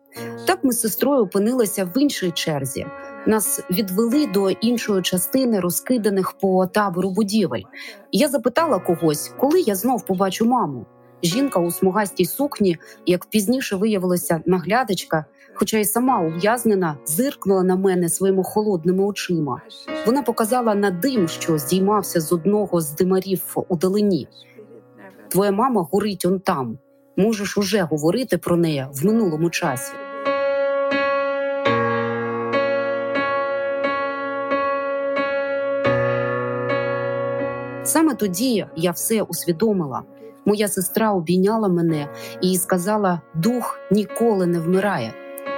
Так 0.48 0.64
ми 0.64 0.72
з 0.72 0.80
сестрою 0.80 1.24
опинилися 1.24 1.86
в 1.86 1.98
іншій 1.98 2.32
черзі. 2.32 2.86
Нас 3.28 3.62
відвели 3.72 4.28
до 4.28 4.50
іншої 4.50 5.02
частини 5.02 5.60
розкиданих 5.60 6.32
по 6.32 6.68
табору 6.68 7.12
будівель. 7.12 7.64
Я 8.12 8.28
запитала 8.28 8.80
когось, 8.80 9.34
коли 9.38 9.60
я 9.60 9.76
знов 9.76 10.06
побачу 10.06 10.46
маму. 10.46 10.86
Жінка 11.24 11.60
у 11.60 11.72
смугастій 11.72 12.26
сукні, 12.26 12.78
як 13.06 13.26
пізніше 13.26 13.76
виявилася 13.76 14.42
наглядачка, 14.46 15.26
хоча 15.54 15.78
й 15.78 15.86
сама 15.86 16.22
ув'язнена, 16.22 16.98
зиркнула 17.06 17.64
на 17.64 17.76
мене 17.76 18.10
своїми 18.10 18.44
холодними 18.44 19.04
очима. 19.04 19.62
Вона 20.06 20.22
показала 20.22 20.76
на 20.76 20.92
дим, 20.92 21.28
що 21.28 21.58
здіймався 21.58 22.22
з 22.22 22.32
одного 22.32 22.82
з 22.82 22.92
димарів 22.92 23.56
у 23.68 23.76
далині. 23.76 24.28
Твоя 25.32 25.52
мама 25.52 25.88
горить 25.92 26.26
он 26.26 26.40
там. 26.40 26.78
Можеш 27.18 27.58
уже 27.58 27.82
говорити 27.82 28.38
про 28.38 28.58
неї 28.58 28.86
в 28.94 29.06
минулому 29.06 29.50
часі. 29.50 29.94
Саме 37.84 38.16
тоді 38.16 38.66
я 38.76 38.92
все 38.92 39.22
усвідомила. 39.22 40.04
Моя 40.46 40.68
сестра 40.68 41.14
обійняла 41.14 41.68
мене 41.68 42.08
і 42.42 42.58
сказала: 42.58 43.22
дух 43.36 43.80
ніколи 43.92 44.46
не 44.46 44.60
вмирає. 44.60 45.14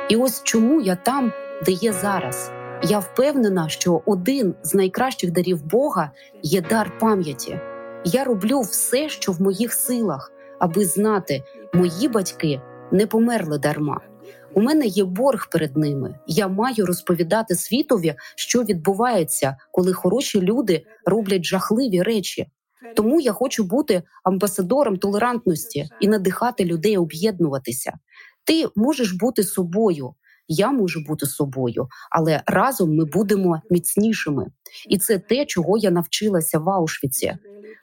І 0.10 0.15
ось 0.15 0.44
чому 0.44 0.82
я 0.82 0.96
там, 0.96 1.32
де 1.65 1.72
є 1.72 1.94
зараз. 1.94 2.51
Я 2.84 3.00
впевнена, 3.00 3.70
що 3.70 4.01
один 4.06 4.56
з 4.63 4.74
найкращих 4.74 5.32
дарів 5.32 5.63
Бога 5.65 6.12
є 6.42 6.62
дар 6.62 6.92
пам'яті. 7.00 7.60
Я 8.05 8.24
роблю 8.24 8.62
все, 8.62 9.10
що 9.10 9.31
в 9.31 9.41
моїх 9.41 9.74
силах, 9.74 10.31
аби 10.60 10.86
знати, 10.86 11.43
мої 11.74 12.07
батьки 12.07 12.62
не 12.91 13.07
померли 13.07 13.57
дарма. 13.57 14.01
У 14.53 14.62
мене 14.62 14.86
є 14.86 15.03
борг 15.03 15.50
перед 15.51 15.77
ними. 15.77 16.19
Я 16.27 16.48
маю 16.48 16.86
розповідати 16.86 17.55
світові, 17.55 18.15
що 18.36 18.63
відбувається, 18.63 19.57
коли 19.72 19.93
хороші 19.93 20.41
люди 20.41 20.86
роблять 21.05 21.45
жахливі 21.45 22.01
речі. 22.01 22.48
Тому 22.95 23.22
я 23.22 23.31
хочу 23.31 23.63
бути 23.63 24.03
амбасадором 24.24 24.98
толерантності 24.98 25.89
і 26.00 26.07
надихати 26.07 26.65
людей 26.65 26.98
об'єднуватися. 26.98 27.93
Ти 28.43 28.65
можеш 28.75 29.12
бути 29.12 29.43
собою, 29.43 30.13
я 30.48 30.72
можу 30.72 31.03
бути 31.07 31.25
собою, 31.25 31.88
але 32.12 32.43
разом 32.45 32.95
ми 32.95 33.05
будемо 33.05 33.62
міцнішими. 33.69 34.45
І 34.89 34.98
це 34.98 35.19
те, 35.19 35.45
чого 35.45 35.77
я 35.77 35.91
навчилася 35.91 36.60
в 36.60 36.69
Аушвіці. 36.69 37.33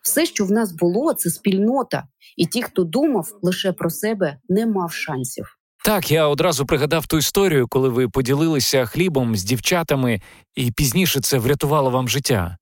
Все, 0.02 0.26
що 0.26 0.44
в 0.44 0.50
нас 0.50 0.72
було, 0.72 1.12
це 1.12 1.30
спільнота, 1.30 2.04
і 2.36 2.46
ті, 2.46 2.62
хто 2.62 2.84
думав 2.84 3.28
лише 3.42 3.72
про 3.72 3.90
себе, 3.90 4.38
не 4.48 4.66
мав 4.66 4.92
шансів. 4.92 5.56
Так, 5.84 6.10
я 6.10 6.26
одразу 6.26 6.66
пригадав 6.66 7.06
ту 7.06 7.18
історію, 7.18 7.68
коли 7.68 7.88
ви 7.88 8.08
поділилися 8.08 8.86
хлібом 8.86 9.36
з 9.36 9.44
дівчатами, 9.44 10.20
і 10.54 10.72
пізніше 10.72 11.20
це 11.20 11.38
врятувало 11.38 11.90
вам 11.90 12.08
життя. 12.08 12.56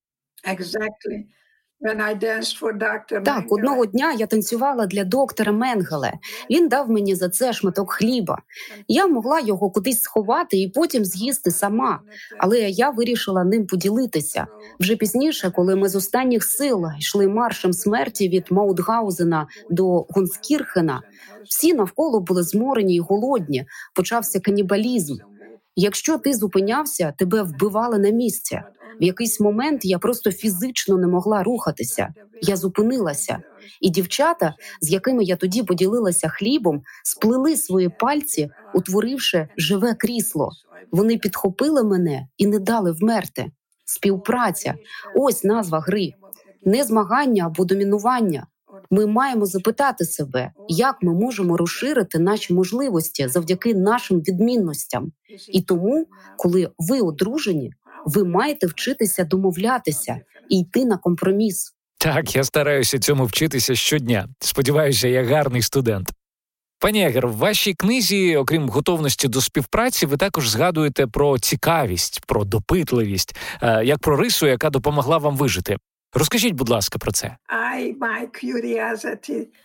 Так, 3.25 3.45
одного 3.53 3.87
дня 3.87 4.13
я 4.13 4.27
танцювала 4.27 4.87
для 4.87 5.05
доктора 5.05 5.53
Менгеле. 5.53 6.13
Він 6.51 6.69
дав 6.69 6.91
мені 6.91 7.15
за 7.15 7.29
це 7.29 7.53
шматок 7.53 7.93
хліба. 7.93 8.39
Я 8.89 9.07
могла 9.07 9.41
його 9.41 9.71
кудись 9.71 10.01
сховати 10.01 10.61
і 10.61 10.69
потім 10.69 11.05
з'їсти 11.05 11.51
сама, 11.51 12.01
але 12.39 12.59
я 12.61 12.91
вирішила 12.91 13.45
ним 13.45 13.67
поділитися. 13.67 14.47
Вже 14.81 14.97
пізніше, 14.97 15.51
коли 15.51 15.77
ми 15.77 15.89
з 15.89 15.97
останніх 15.97 16.45
сил 16.45 16.85
йшли 16.99 17.29
маршем 17.29 17.73
смерті 17.73 18.29
від 18.29 18.47
Маутгаузена 18.51 19.47
до 19.71 20.07
Гонскірхена, 20.09 21.03
всі 21.49 21.75
навколо 21.75 22.21
були 22.21 22.43
зморені 22.43 22.95
й 22.95 23.01
голодні. 23.01 23.67
Почався 23.95 24.41
канібалізм. 24.41 25.17
Якщо 25.81 26.19
ти 26.19 26.35
зупинявся, 26.35 27.15
тебе 27.19 27.43
вбивали 27.43 27.99
на 27.99 28.11
місці. 28.11 28.61
В 29.01 29.05
якийсь 29.05 29.41
момент 29.41 29.85
я 29.85 29.99
просто 29.99 30.33
фізично 30.33 30.99
не 30.99 31.07
могла 31.07 31.43
рухатися. 31.43 32.15
Я 32.43 32.57
зупинилася, 32.57 33.39
і 33.81 33.91
дівчата, 33.91 34.55
з 34.81 34.91
якими 34.91 35.25
я 35.25 35.37
тоді 35.37 35.63
поділилася 35.63 36.29
хлібом, 36.29 36.83
сплели 37.05 37.57
свої 37.57 37.89
пальці, 37.89 38.51
утворивши 38.75 39.49
живе 39.57 39.95
крісло. 39.95 40.51
Вони 40.93 41.19
підхопили 41.19 41.85
мене 41.85 42.29
і 42.37 42.47
не 42.47 42.59
дали 42.59 42.93
вмерти. 42.93 43.47
Співпраця 43.85 44.75
ось 45.15 45.45
назва 45.45 45.81
гри, 45.81 46.13
не 46.65 46.85
змагання 46.85 47.47
або 47.47 47.65
домінування. 47.65 48.47
Ми 48.91 49.07
маємо 49.07 49.47
запитати 49.47 50.05
себе, 50.05 50.53
як 50.69 50.97
ми 51.03 51.15
можемо 51.15 51.57
розширити 51.57 52.19
наші 52.19 52.55
можливості 52.55 53.29
завдяки 53.29 53.75
нашим 53.75 54.21
відмінностям. 54.21 55.13
І 55.49 55.63
тому, 55.63 56.07
коли 56.37 56.71
ви 56.79 57.01
одружені, 57.01 57.73
ви 58.07 58.25
маєте 58.25 58.67
вчитися 58.67 59.25
домовлятися 59.25 60.21
і 60.49 60.61
йти 60.61 60.85
на 60.85 60.97
компроміс. 60.97 61.75
Так, 61.99 62.37
я 62.37 62.45
стараюся 62.45 62.99
цьому 62.99 63.25
вчитися 63.25 63.75
щодня. 63.75 64.29
Сподіваюся, 64.41 65.09
я 65.09 65.25
гарний 65.25 65.63
студент. 65.63 66.13
Пані 66.81 67.07
Егер, 67.07 67.29
в 67.29 67.37
вашій 67.37 67.75
книзі, 67.75 68.37
окрім 68.37 68.69
готовності 68.69 69.29
до 69.29 69.41
співпраці, 69.41 70.07
ви 70.07 70.17
також 70.17 70.49
згадуєте 70.49 71.07
про 71.07 71.39
цікавість, 71.39 72.21
про 72.27 72.45
допитливість, 72.45 73.37
е, 73.63 73.85
як 73.85 73.99
про 73.99 74.17
рису, 74.17 74.47
яка 74.47 74.71
допомогла 74.71 75.19
вам 75.19 75.37
вижити. 75.37 75.77
Розкажіть, 76.13 76.55
будь 76.55 76.69
ласка, 76.69 76.99
про 76.99 77.13
це. 77.13 77.37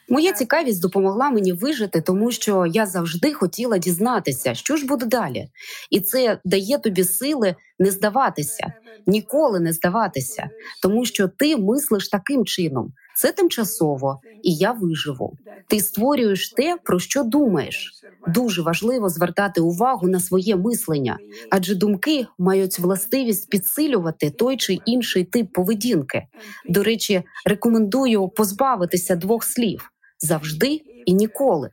Моя 0.10 0.34
цікавість 0.34 0.82
допомогла 0.82 1.30
мені 1.30 1.54
вижити, 1.54 2.02
тому 2.02 2.32
що 2.32 2.66
я 2.66 2.86
завжди 2.86 3.34
хотіла 3.34 3.78
дізнатися, 3.78 4.54
що 4.54 4.78
ж 4.78 4.86
буде 4.86 5.06
далі, 5.06 5.50
і 5.90 6.00
це 6.00 6.40
дає 6.46 6.78
тобі 6.78 7.04
сили 7.04 7.56
не 7.80 7.92
здаватися, 7.92 8.74
ніколи 9.08 9.60
не 9.60 9.74
здаватися, 9.74 10.50
тому 10.82 11.06
що 11.06 11.28
ти 11.28 11.58
мислиш 11.58 12.10
таким 12.10 12.46
чином. 12.46 12.94
Це 13.16 13.32
тимчасово, 13.32 14.20
і 14.44 14.56
я 14.56 14.72
виживу. 14.72 15.38
Ти 15.68 15.80
створюєш 15.80 16.50
те, 16.50 16.78
про 16.84 17.00
що 17.00 17.24
думаєш. 17.24 17.94
Дуже 18.28 18.62
важливо 18.62 19.10
звертати 19.10 19.62
увагу 19.62 20.08
на 20.08 20.20
своє 20.20 20.56
мислення, 20.56 21.18
адже 21.52 21.76
думки 21.76 22.28
мають 22.38 22.80
властивість 22.80 23.50
підсилювати 23.50 24.30
той 24.30 24.58
чи 24.58 24.78
інший 24.86 25.24
тип 25.24 25.54
поведінки. 25.54 26.24
До 26.70 26.84
речі, 26.84 27.24
рекомендую 27.46 28.28
позбавитися 28.28 29.16
двох 29.16 29.44
слів 29.44 29.90
завжди 30.24 30.82
і 31.06 31.14
ніколи. 31.14 31.70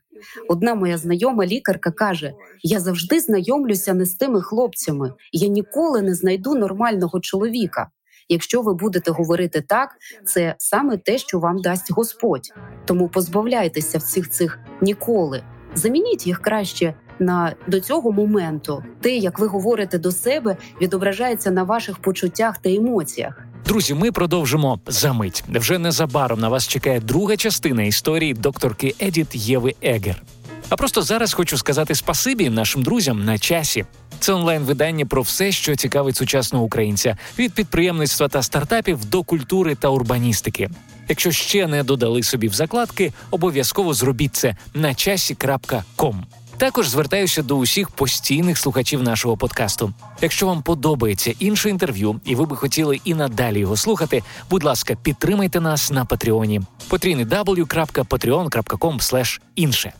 Одна 0.47 0.75
моя 0.75 0.97
знайома 0.97 1.45
лікарка 1.45 1.91
каже: 1.91 2.33
я 2.63 2.79
завжди 2.79 3.19
знайомлюся 3.19 3.93
не 3.93 4.05
з 4.05 4.13
тими 4.15 4.41
хлопцями, 4.41 5.13
я 5.31 5.47
ніколи 5.47 6.01
не 6.01 6.15
знайду 6.15 6.55
нормального 6.55 7.19
чоловіка. 7.19 7.89
Якщо 8.29 8.61
ви 8.61 8.73
будете 8.73 9.11
говорити 9.11 9.61
так, 9.61 9.89
це 10.25 10.55
саме 10.57 10.97
те, 10.97 11.17
що 11.17 11.39
вам 11.39 11.61
дасть 11.61 11.91
Господь. 11.91 12.53
Тому 12.85 13.09
позбавляйтеся 13.09 13.97
всіх 13.97 14.29
цих 14.29 14.59
ніколи. 14.81 15.43
Замініть 15.75 16.27
їх 16.27 16.41
краще 16.41 16.93
на 17.19 17.55
до 17.67 17.79
цього 17.79 18.11
моменту. 18.11 18.83
Те, 19.01 19.15
як 19.15 19.39
ви 19.39 19.47
говорите 19.47 19.97
до 19.97 20.11
себе, 20.11 20.57
відображається 20.81 21.51
на 21.51 21.63
ваших 21.63 21.99
почуттях 21.99 22.57
та 22.57 22.69
емоціях. 22.69 23.41
Друзі, 23.65 23.93
ми 23.93 24.11
продовжимо 24.11 24.79
за 24.87 25.13
мить. 25.13 25.43
Вже 25.49 25.77
незабаром 25.77 26.39
на 26.39 26.49
вас 26.49 26.67
чекає 26.67 26.99
друга 26.99 27.37
частина 27.37 27.83
історії 27.83 28.33
докторки 28.33 28.95
Едіт 29.01 29.35
Єви 29.35 29.75
Егер. 29.81 30.23
А 30.69 30.75
просто 30.75 31.01
зараз 31.01 31.33
хочу 31.33 31.57
сказати 31.57 31.95
спасибі 31.95 32.49
нашим 32.49 32.83
друзям 32.83 33.25
на 33.25 33.37
часі. 33.37 33.85
Це 34.21 34.33
онлайн-видання 34.33 35.05
про 35.05 35.21
все, 35.21 35.51
що 35.51 35.75
цікавить 35.75 36.15
сучасного 36.15 36.65
українця 36.65 37.17
від 37.39 37.53
підприємництва 37.53 38.27
та 38.27 38.43
стартапів 38.43 39.05
до 39.05 39.23
культури 39.23 39.75
та 39.75 39.87
урбаністики. 39.87 40.69
Якщо 41.09 41.31
ще 41.31 41.67
не 41.67 41.83
додали 41.83 42.23
собі 42.23 42.47
в 42.47 42.53
закладки, 42.53 43.13
обов'язково 43.31 43.93
зробіть 43.93 44.35
це 44.35 44.55
на 44.73 44.95
часі.ком. 44.95 46.25
Також 46.57 46.87
звертаюся 46.87 47.43
до 47.43 47.57
усіх 47.57 47.89
постійних 47.89 48.57
слухачів 48.57 49.03
нашого 49.03 49.37
подкасту. 49.37 49.93
Якщо 50.21 50.47
вам 50.47 50.63
подобається 50.63 51.33
інше 51.39 51.69
інтерв'ю, 51.69 52.21
і 52.25 52.35
ви 52.35 52.45
би 52.45 52.55
хотіли 52.55 53.01
і 53.03 53.13
надалі 53.13 53.59
його 53.59 53.77
слухати, 53.77 54.23
будь 54.49 54.63
ласка, 54.63 54.95
підтримайте 55.03 55.59
нас 55.59 55.91
на 55.91 56.05
Патреоні. 56.05 56.61
www.patreon.com 56.89 59.39
інше. 59.55 59.93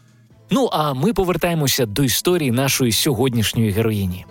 Ну 0.51 0.69
а 0.71 0.93
ми 0.93 1.13
повертаємося 1.13 1.85
до 1.85 2.03
історії 2.03 2.51
нашої 2.51 2.91
сьогоднішньої 2.91 3.71
героїні. 3.71 4.25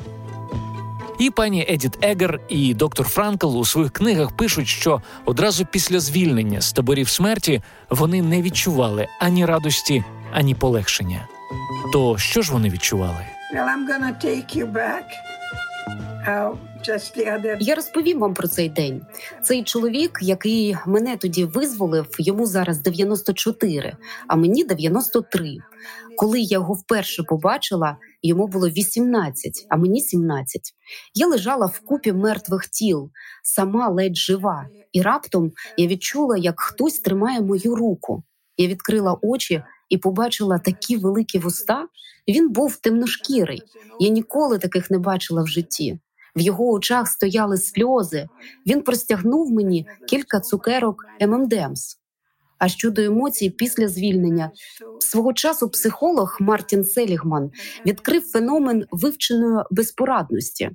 І 1.19 1.31
пані 1.31 1.67
Едіт 1.69 1.99
Егер 2.05 2.41
і 2.49 2.75
доктор 2.75 3.07
Франкл 3.07 3.59
у 3.59 3.65
своїх 3.65 3.93
книгах 3.93 4.33
пишуть, 4.33 4.69
що 4.69 5.03
одразу 5.25 5.67
після 5.67 6.01
звільнення 6.01 6.61
з 6.61 6.73
таборів 6.73 7.09
смерті 7.09 7.63
вони 7.91 8.23
не 8.23 8.43
відчували 8.43 9.09
ані 9.21 9.47
радості, 9.47 10.05
ані 10.33 10.55
полегшення. 10.55 11.29
То 11.93 12.19
що 12.19 12.43
ж 12.43 12.53
вони 12.53 12.71
відчували? 12.71 13.27
Well, 13.55 13.67
I'm 13.67 14.25
take 14.25 14.57
you 14.57 14.73
back. 14.73 15.05
Uh, 16.29 16.70
я 17.61 17.75
розповім 17.75 18.19
вам 18.19 18.35
про 18.35 18.49
цей 18.49 18.69
день. 18.69 19.03
Цей 19.43 19.63
чоловік, 19.65 20.19
який 20.23 20.77
мене 20.87 21.17
тоді 21.17 21.45
визволив, 21.45 22.07
йому 22.19 22.47
зараз 22.47 22.79
94, 22.79 23.97
а 24.29 24.37
мені 24.37 24.65
93. 24.65 25.57
Коли 26.17 26.41
я 26.41 26.59
його 26.59 26.75
вперше 26.75 27.23
побачила, 27.23 27.97
йому 28.23 28.47
було 28.47 28.69
18, 28.69 29.67
а 29.69 29.77
мені 29.77 30.01
17. 30.01 30.61
Я 31.15 31.27
лежала 31.27 31.67
в 31.67 31.81
купі 31.81 32.13
мертвих 32.13 32.67
тіл, 32.67 33.11
сама 33.43 33.89
ледь 33.89 34.17
жива, 34.17 34.67
і 34.93 35.03
раптом 35.03 35.53
я 35.77 35.87
відчула, 35.87 36.37
як 36.37 36.61
хтось 36.61 37.01
тримає 37.01 37.41
мою 37.41 37.75
руку. 37.77 38.23
Я 38.57 38.69
відкрила 38.69 39.19
очі 39.23 39.63
і 39.89 39.99
побачила 39.99 40.59
такі 40.59 40.97
великі 40.97 41.39
вуста. 41.39 41.89
Він 42.29 42.51
був 42.53 42.77
темношкірий. 42.77 43.63
Я 44.01 44.09
ніколи 44.09 44.59
таких 44.59 44.91
не 44.91 44.99
бачила 44.99 45.43
в 45.43 45.47
житті. 45.47 45.99
В 46.37 46.41
його 46.41 46.71
очах 46.71 47.09
стояли 47.09 47.59
сльози. 47.59 48.29
Він 48.67 48.83
простягнув 48.83 49.51
мені 49.51 49.87
кілька 50.09 50.41
цукерок 50.41 51.05
M&M's. 51.21 52.00
А 52.61 52.69
щодо 52.69 53.03
емоцій 53.03 53.51
після 53.51 53.89
звільнення, 53.89 54.51
свого 54.99 55.33
часу 55.33 55.69
психолог 55.69 56.37
Мартін 56.41 56.85
Селігман 56.85 57.51
відкрив 57.87 58.23
феномен 58.23 58.85
вивченої 58.91 59.65
безпорадності. 59.71 60.71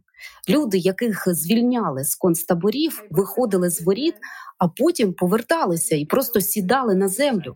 Люди, 0.50 0.78
яких 0.78 1.24
звільняли 1.28 2.04
з 2.04 2.16
концтаборів, 2.16 3.04
виходили 3.10 3.70
з 3.70 3.82
воріт, 3.82 4.16
а 4.58 4.68
потім 4.68 5.14
поверталися 5.14 5.96
і 5.96 6.06
просто 6.06 6.42
сідали 6.42 6.96
на 6.96 7.08
землю. 7.08 7.56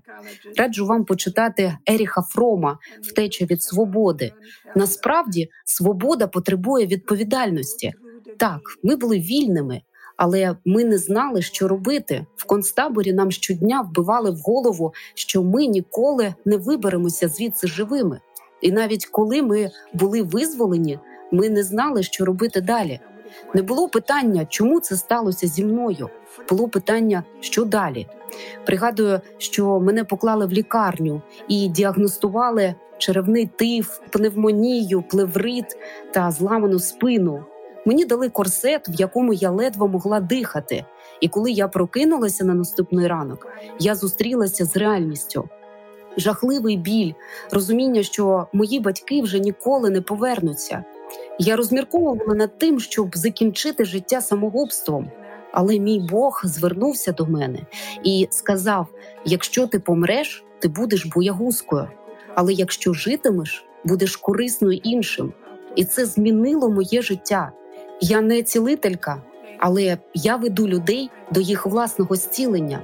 Раджу 0.58 0.86
вам 0.86 1.06
почитати 1.06 1.78
Еріха 1.86 2.22
Фрома 2.22 2.78
втеча 3.02 3.46
від 3.46 3.64
свободи. 3.64 4.34
Насправді 4.76 5.50
свобода 5.66 6.28
потребує 6.28 6.88
відповідальності. 6.88 7.94
Так, 8.38 8.62
ми 8.84 8.96
були 8.96 9.20
вільними, 9.20 9.82
але 10.20 10.56
ми 10.66 10.84
не 10.84 10.98
знали, 10.98 11.42
що 11.42 11.68
робити. 11.68 12.26
В 12.36 12.46
концтаборі 12.46 13.14
нам 13.14 13.32
щодня 13.32 13.82
вбивали 13.82 14.32
в 14.32 14.36
голову, 14.36 14.94
що 15.14 15.44
ми 15.44 15.66
ніколи 15.66 16.34
не 16.46 16.58
виберемося 16.58 17.28
звідси 17.28 17.68
живими. 17.68 18.20
І 18.62 18.72
навіть 18.72 19.06
коли 19.06 19.42
ми 19.42 19.70
були 19.94 20.22
визволені, 20.22 21.00
ми 21.32 21.50
не 21.50 21.64
знали, 21.64 22.04
що 22.04 22.26
робити 22.26 22.62
далі. 22.62 23.00
Не 23.54 23.62
було 23.62 23.88
питання, 23.88 24.46
чому 24.46 24.80
це 24.80 24.96
сталося 24.96 25.48
зі 25.48 25.66
мною. 25.66 26.10
Було 26.50 26.68
питання, 26.68 27.24
що 27.40 27.66
далі. 27.66 28.08
Пригадую, 28.66 29.22
що 29.38 29.80
мене 29.80 30.04
поклали 30.04 30.46
в 30.46 30.52
лікарню 30.52 31.22
і 31.48 31.68
діагностували 31.68 32.76
черевний 32.98 33.46
тиф, 33.46 34.00
пневмонію, 34.10 35.02
плеврит 35.02 35.78
та 36.12 36.32
зламану 36.32 36.80
спину. 36.80 37.44
Мені 37.90 38.06
дали 38.06 38.30
корсет, 38.30 38.90
в 38.90 38.96
якому 39.00 39.34
я 39.34 39.52
ледве 39.52 39.88
могла 39.88 40.20
дихати. 40.20 40.86
І 41.22 41.28
коли 41.28 41.52
я 41.52 41.68
прокинулася 41.68 42.46
на 42.46 42.54
наступний 42.54 43.08
ранок, 43.08 43.48
я 43.80 43.96
зустрілася 43.96 44.66
з 44.66 44.78
реальністю. 44.78 45.50
Жахливий 46.18 46.78
біль, 46.78 47.14
розуміння, 47.52 48.04
що 48.04 48.48
мої 48.54 48.80
батьки 48.80 49.22
вже 49.22 49.40
ніколи 49.40 49.90
не 49.90 50.02
повернуться. 50.02 50.84
Я 51.40 51.56
розмірковувала 51.56 52.34
над 52.34 52.58
тим, 52.58 52.80
щоб 52.80 53.18
закінчити 53.18 53.86
життя 53.86 54.22
самогубством. 54.22 55.12
Але 55.52 55.80
мій 55.80 56.00
Бог 56.00 56.42
звернувся 56.44 57.12
до 57.12 57.26
мене 57.26 57.60
і 58.04 58.28
сказав: 58.32 58.88
якщо 59.26 59.68
ти 59.68 59.80
помреш, 59.80 60.44
ти 60.60 60.68
будеш 60.68 61.06
боягузкою, 61.06 61.88
але 62.36 62.54
якщо 62.54 62.94
житимеш, 62.94 63.66
будеш 63.84 64.16
корисною 64.16 64.80
іншим. 64.84 65.34
І 65.76 65.86
це 65.86 66.06
змінило 66.06 66.70
моє 66.70 67.02
життя. 67.02 67.52
Я 68.02 68.22
не 68.22 68.44
цілителька, 68.44 69.22
але 69.58 69.98
я 70.14 70.36
веду 70.36 70.68
людей 70.68 71.10
до 71.32 71.42
їх 71.42 71.66
власного 71.66 72.16
зцілення. 72.16 72.80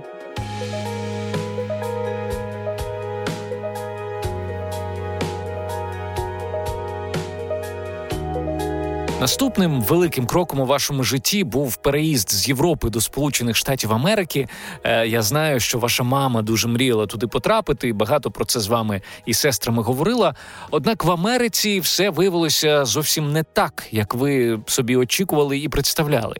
Наступним 9.25 9.81
великим 9.81 10.25
кроком 10.25 10.59
у 10.59 10.65
вашому 10.65 11.03
житті 11.03 11.43
був 11.43 11.75
переїзд 11.75 12.31
з 12.31 12.47
Європи 12.47 12.89
до 12.89 13.01
Сполучених 13.01 13.55
Штатів 13.55 13.93
Америки. 13.93 14.47
Е, 14.83 15.07
я 15.07 15.21
знаю, 15.21 15.59
що 15.59 15.79
ваша 15.79 16.03
мама 16.03 16.41
дуже 16.41 16.67
мріяла 16.67 17.05
туди 17.05 17.27
потрапити, 17.27 17.88
і 17.88 17.93
багато 17.93 18.31
про 18.31 18.45
це 18.45 18.59
з 18.59 18.67
вами 18.67 19.01
і 19.25 19.33
сестрами 19.33 19.83
говорила. 19.83 20.35
Однак 20.71 21.03
в 21.03 21.11
Америці 21.11 21.79
все 21.79 22.09
виявилося 22.09 22.85
зовсім 22.85 23.31
не 23.31 23.43
так, 23.43 23.88
як 23.91 24.15
ви 24.15 24.59
собі 24.65 24.95
очікували 24.95 25.57
і 25.59 25.69
представляли. 25.69 26.35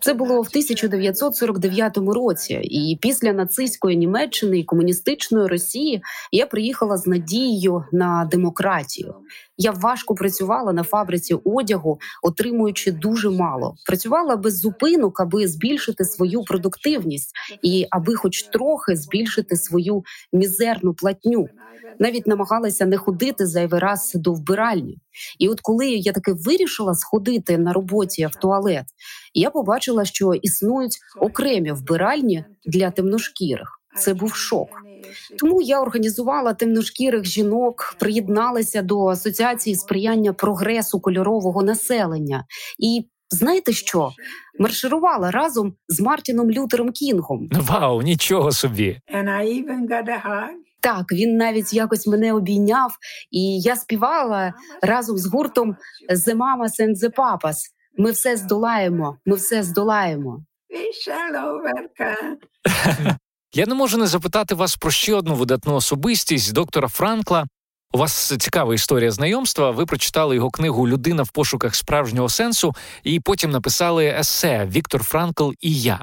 Це 0.00 0.14
було 0.14 0.34
в 0.34 0.46
1949 0.48 1.98
році, 1.98 2.54
і 2.62 2.98
після 3.00 3.32
нацистської 3.32 3.96
Німеччини 3.96 4.58
і 4.58 4.64
комуністичної 4.64 5.46
Росії 5.46 6.02
я 6.32 6.46
приїхала 6.46 6.96
з 6.96 7.06
надією 7.06 7.84
на 7.92 8.28
демократію. 8.30 9.14
Я 9.56 9.70
важко 9.70 10.14
працювала 10.14 10.72
на 10.72 10.82
фабриці 10.82 11.34
одягу, 11.44 12.00
отримуючи 12.22 12.92
дуже 12.92 13.30
мало. 13.30 13.74
Працювала 13.86 14.36
без 14.36 14.60
зупинок, 14.60 15.20
аби 15.20 15.48
збільшити 15.48 16.04
свою 16.04 16.42
продуктивність 16.42 17.32
і 17.62 17.86
аби, 17.90 18.14
хоч 18.14 18.42
трохи, 18.42 18.96
збільшити 18.96 19.56
свою 19.56 20.04
мізерну 20.32 20.94
платню. 20.94 21.48
Навіть 21.98 22.26
намагалася 22.26 22.86
не 22.86 22.96
ходити 22.96 23.46
зайвий 23.46 23.80
раз 23.80 24.12
до 24.14 24.32
вбиральні. 24.32 24.98
І 25.38 25.48
от 25.48 25.60
коли 25.60 25.88
я 25.88 26.12
таки 26.12 26.32
вирішила 26.32 26.94
сходити 26.94 27.58
на 27.58 27.72
роботі 27.72 28.26
в 28.26 28.36
туалет, 28.36 28.84
я 29.34 29.50
побачила, 29.50 30.04
що 30.04 30.34
існують 30.34 30.98
окремі 31.20 31.72
вбиральні 31.72 32.44
для 32.64 32.90
темношкірих. 32.90 33.81
Це 33.96 34.14
був 34.14 34.34
шок. 34.34 34.68
Тому 35.38 35.62
я 35.62 35.80
організувала 35.80 36.54
темношкірих 36.54 37.24
жінок, 37.24 37.96
приєдналася 37.98 38.82
до 38.82 39.06
асоціації 39.06 39.76
сприяння 39.76 40.32
прогресу 40.32 41.00
кольорового 41.00 41.62
населення. 41.62 42.44
І 42.78 43.06
знаєте 43.30 43.72
що? 43.72 44.10
Марширувала 44.58 45.30
разом 45.30 45.74
з 45.88 46.00
Мартіном 46.00 46.50
Лютером 46.50 46.90
Кінгом. 46.90 47.48
Вау, 47.52 48.02
нічого 48.02 48.52
собі. 48.52 49.00
Так, 50.80 51.12
він 51.12 51.36
навіть 51.36 51.74
якось 51.74 52.06
мене 52.06 52.32
обійняв, 52.32 52.96
і 53.30 53.60
я 53.60 53.76
співала 53.76 54.54
разом 54.82 55.18
з 55.18 55.26
гуртом 55.26 55.76
«The 56.10 56.34
Mamas 56.36 56.80
and 56.80 56.96
the 56.96 57.14
Papas». 57.14 57.56
Ми 57.98 58.10
все 58.10 58.36
здолаємо, 58.36 59.18
ми 59.26 59.36
все 59.36 59.62
здолаємо. 59.62 60.44
Я 63.54 63.66
не 63.66 63.74
можу 63.74 63.98
не 63.98 64.06
запитати 64.06 64.54
вас 64.54 64.76
про 64.76 64.90
ще 64.90 65.14
одну 65.14 65.34
видатну 65.34 65.74
особистість 65.74 66.52
доктора 66.52 66.88
Франкла. 66.88 67.46
У 67.92 67.98
вас 67.98 68.32
цікава 68.38 68.74
історія 68.74 69.10
знайомства. 69.10 69.70
Ви 69.70 69.86
прочитали 69.86 70.34
його 70.34 70.50
книгу 70.50 70.88
Людина 70.88 71.22
в 71.22 71.30
пошуках 71.30 71.74
справжнього 71.74 72.28
сенсу 72.28 72.74
і 73.02 73.20
потім 73.20 73.50
написали 73.50 74.06
есе 74.06 74.66
Віктор 74.66 75.02
Франкл 75.02 75.50
і 75.60 75.80
я. 75.80 76.00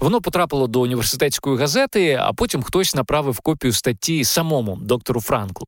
Воно 0.00 0.20
потрапило 0.20 0.66
до 0.66 0.80
університетської 0.80 1.56
газети, 1.56 2.18
а 2.20 2.32
потім 2.32 2.62
хтось 2.62 2.94
направив 2.94 3.40
копію 3.40 3.72
статті 3.72 4.24
самому 4.24 4.76
доктору 4.76 5.20
Франклу. 5.20 5.66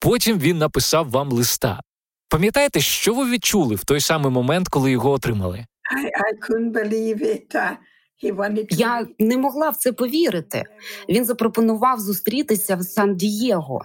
Потім 0.00 0.38
він 0.38 0.58
написав 0.58 1.10
вам 1.10 1.32
листа. 1.32 1.80
Пам'ятаєте, 2.28 2.80
що 2.80 3.14
ви 3.14 3.30
відчули 3.30 3.74
в 3.74 3.84
той 3.84 4.00
самий 4.00 4.32
момент, 4.32 4.68
коли 4.68 4.90
його 4.90 5.10
отримали? 5.10 5.66
Я 8.70 9.06
не 9.18 9.36
могла 9.36 9.70
в 9.70 9.76
це 9.76 9.92
повірити. 9.92 10.64
Він 11.08 11.24
запропонував 11.24 12.00
зустрітися 12.00 12.76
в 12.76 12.82
Сан-Дієго. 12.82 13.84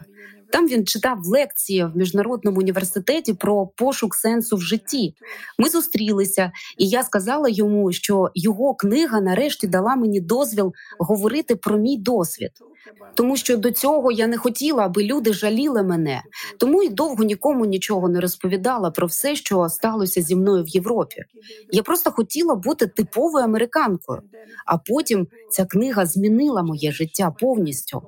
Там 0.51 0.67
він 0.67 0.85
читав 0.85 1.25
лекції 1.25 1.85
в 1.85 1.97
міжнародному 1.97 2.59
університеті 2.59 3.33
про 3.33 3.67
пошук 3.67 4.15
сенсу 4.15 4.55
в 4.55 4.61
житті. 4.61 5.15
Ми 5.57 5.69
зустрілися, 5.69 6.51
і 6.77 6.87
я 6.87 7.03
сказала 7.03 7.49
йому, 7.49 7.91
що 7.91 8.31
його 8.35 8.75
книга 8.75 9.21
нарешті 9.21 9.67
дала 9.67 9.95
мені 9.95 10.21
дозвіл 10.21 10.73
говорити 10.99 11.55
про 11.55 11.77
мій 11.77 11.97
досвід. 11.97 12.51
Тому 13.15 13.37
що 13.37 13.57
до 13.57 13.71
цього 13.71 14.11
я 14.11 14.27
не 14.27 14.37
хотіла, 14.37 14.85
аби 14.85 15.03
люди 15.03 15.33
жаліли 15.33 15.83
мене, 15.83 16.21
тому 16.59 16.83
й 16.83 16.89
довго 16.89 17.23
нікому 17.23 17.65
нічого 17.65 18.09
не 18.09 18.19
розповідала 18.19 18.91
про 18.91 19.07
все, 19.07 19.35
що 19.35 19.69
сталося 19.69 20.21
зі 20.21 20.35
мною 20.35 20.63
в 20.63 20.67
Європі. 20.67 21.23
Я 21.71 21.83
просто 21.83 22.11
хотіла 22.11 22.55
бути 22.55 22.87
типовою 22.87 23.45
американкою. 23.45 24.21
А 24.65 24.77
потім 24.77 25.27
ця 25.51 25.65
книга 25.65 26.05
змінила 26.05 26.63
моє 26.63 26.91
життя 26.91 27.31
повністю. 27.39 28.01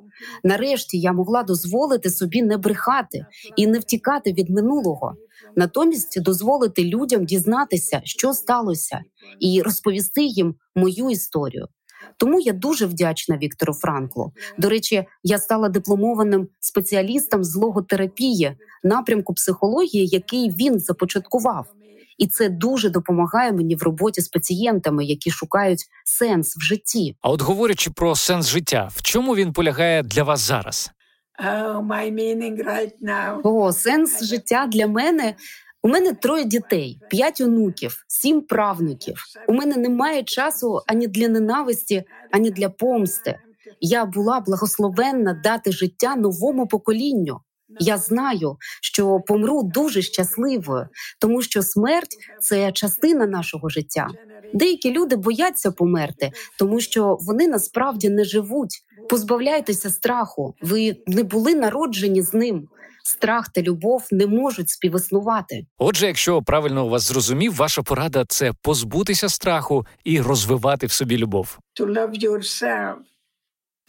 Нарешті 0.44 1.00
я 1.00 1.14
могла 1.14 1.44
дозволити 1.44 2.10
собі 2.10 2.42
не 2.42 2.58
брехати 2.58 3.26
і 3.56 3.68
не 3.68 3.80
втікати 3.80 4.34
від 4.34 4.50
минулого, 4.50 5.16
натомість 5.56 6.22
дозволити 6.22 6.84
людям 6.84 7.26
дізнатися, 7.26 8.02
що 8.04 8.34
сталося, 8.34 9.00
і 9.40 9.62
розповісти 9.62 10.24
їм 10.24 10.56
мою 10.76 11.10
історію. 11.10 11.68
Тому 12.18 12.40
я 12.40 12.54
дуже 12.54 12.86
вдячна 12.86 13.38
Віктору 13.38 13.74
Франклу. 13.74 14.32
До 14.58 14.70
речі, 14.70 15.06
я 15.24 15.38
стала 15.38 15.70
дипломованим 15.70 16.48
спеціалістом 16.60 17.44
з 17.44 17.56
логотерапії, 17.56 18.58
напрямку 18.84 19.34
психології, 19.34 20.08
який 20.08 20.50
він 20.50 20.80
започаткував. 20.80 21.66
І 22.18 22.28
це 22.28 22.50
дуже 22.50 22.90
допомагає 22.90 23.52
мені 23.52 23.76
в 23.76 23.84
роботі 23.84 24.22
з 24.22 24.28
пацієнтами, 24.28 25.06
які 25.06 25.32
шукають 25.32 25.86
сенс 26.06 26.58
в 26.58 26.62
житті. 26.62 27.16
А 27.22 27.30
от 27.30 27.42
говорячи 27.42 27.92
про 27.92 28.16
сенс 28.16 28.48
життя, 28.48 28.90
в 28.92 29.02
чому 29.02 29.36
він 29.36 29.54
полягає 29.54 30.04
для 30.04 30.24
вас 30.24 30.40
зараз? 30.40 30.92
Oh, 31.46 31.88
my 31.88 32.12
meaning 32.12 32.66
right 32.66 32.92
now. 33.02 33.40
О, 33.44 33.74
сенс 33.74 34.24
життя 34.24 34.68
для 34.72 34.88
мене. 34.88 35.36
У 35.84 35.88
мене 35.88 36.14
троє 36.14 36.44
дітей, 36.44 37.00
п'ять 37.10 37.42
онуків, 37.42 38.04
сім 38.08 38.42
правнуків. 38.42 39.24
У 39.48 39.54
мене 39.54 39.78
немає 39.78 40.24
часу 40.24 40.82
ані 40.88 41.08
для 41.08 41.28
ненависті, 41.28 42.04
ані 42.32 42.52
для 42.52 42.70
помсти. 42.70 43.40
Я 43.80 44.06
була 44.06 44.40
благословенна 44.40 45.42
дати 45.44 45.72
життя 45.72 46.16
новому 46.16 46.68
поколінню. 46.68 47.40
Я 47.80 47.98
знаю, 47.98 48.58
що 48.82 49.20
помру 49.20 49.64
дуже 49.64 50.02
щасливою, 50.02 50.88
тому 51.20 51.42
що 51.42 51.62
смерть 51.64 52.18
це 52.40 52.72
частина 52.72 53.26
нашого 53.26 53.70
життя. 53.70 54.08
Деякі 54.54 54.92
люди 54.92 55.16
бояться 55.16 55.72
померти, 55.72 56.32
тому 56.60 56.80
що 56.80 57.18
вони 57.22 57.48
насправді 57.48 58.10
не 58.10 58.24
живуть. 58.24 58.84
Позбавляйтеся 59.10 59.90
страху. 59.90 60.56
Ви 60.62 60.98
не 61.08 61.24
були 61.24 61.56
народжені 61.56 62.22
з 62.22 62.34
ним. 62.34 62.68
Страх 63.12 63.50
та 63.50 63.62
любов 63.62 64.08
не 64.12 64.28
можуть 64.28 64.70
співіснувати. 64.70 65.66
Отже, 65.78 66.08
якщо 66.08 66.42
правильно 66.42 66.88
вас 66.88 67.08
зрозумів, 67.08 67.56
ваша 67.56 67.82
порада 67.82 68.26
це 68.28 68.54
позбутися 68.62 69.30
страху 69.30 69.86
і 70.04 70.22
розвивати 70.22 70.88
в 70.88 70.92
собі 70.92 71.18
любов. 71.18 71.60
To 71.80 71.86
love 71.86 72.24
yourself. 72.24 72.94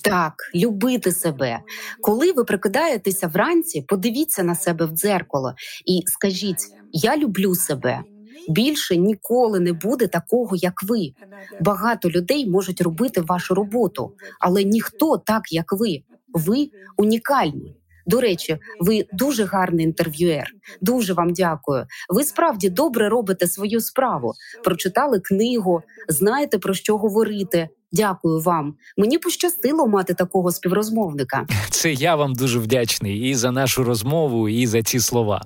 Так, 0.04 0.34
любити 0.54 1.12
себе. 1.12 1.58
Коли 2.00 2.32
ви 2.32 2.44
прикидаєтеся 2.44 3.28
вранці, 3.28 3.84
подивіться 3.88 4.42
на 4.42 4.54
себе 4.54 4.86
в 4.86 4.90
дзеркало 4.90 5.54
і 5.86 6.02
скажіть: 6.06 6.66
Я 6.92 7.16
люблю 7.16 7.54
себе. 7.54 8.00
Більше 8.48 8.96
ніколи 8.96 9.60
не 9.60 9.72
буде 9.72 10.06
такого, 10.06 10.56
як 10.56 10.82
ви. 10.82 11.12
Багато 11.60 12.10
людей 12.10 12.50
можуть 12.50 12.80
робити 12.80 13.20
вашу 13.20 13.54
роботу, 13.54 14.12
але 14.40 14.64
ніхто 14.64 15.18
так, 15.18 15.52
як 15.52 15.72
ви. 15.72 16.02
Ви 16.34 16.68
унікальні. 16.96 17.76
До 18.06 18.20
речі, 18.20 18.58
ви 18.80 19.06
дуже 19.12 19.44
гарний 19.44 19.84
інтерв'юер. 19.84 20.46
Дуже 20.80 21.12
вам 21.12 21.32
дякую. 21.32 21.86
Ви 22.08 22.24
справді 22.24 22.68
добре 22.68 23.08
робите 23.08 23.46
свою 23.46 23.80
справу. 23.80 24.32
Прочитали 24.64 25.20
книгу, 25.20 25.82
знаєте 26.08 26.58
про 26.58 26.74
що 26.74 26.96
говорити. 26.96 27.68
Дякую 27.92 28.40
вам. 28.40 28.74
Мені 28.96 29.18
пощастило 29.18 29.86
мати 29.86 30.14
такого 30.14 30.52
співрозмовника. 30.52 31.46
Це 31.70 31.92
я 31.92 32.16
вам 32.16 32.34
дуже 32.34 32.58
вдячний 32.58 33.30
і 33.30 33.34
за 33.34 33.52
нашу 33.52 33.84
розмову, 33.84 34.48
і 34.48 34.66
за 34.66 34.82
ці 34.82 35.00
слова. 35.00 35.42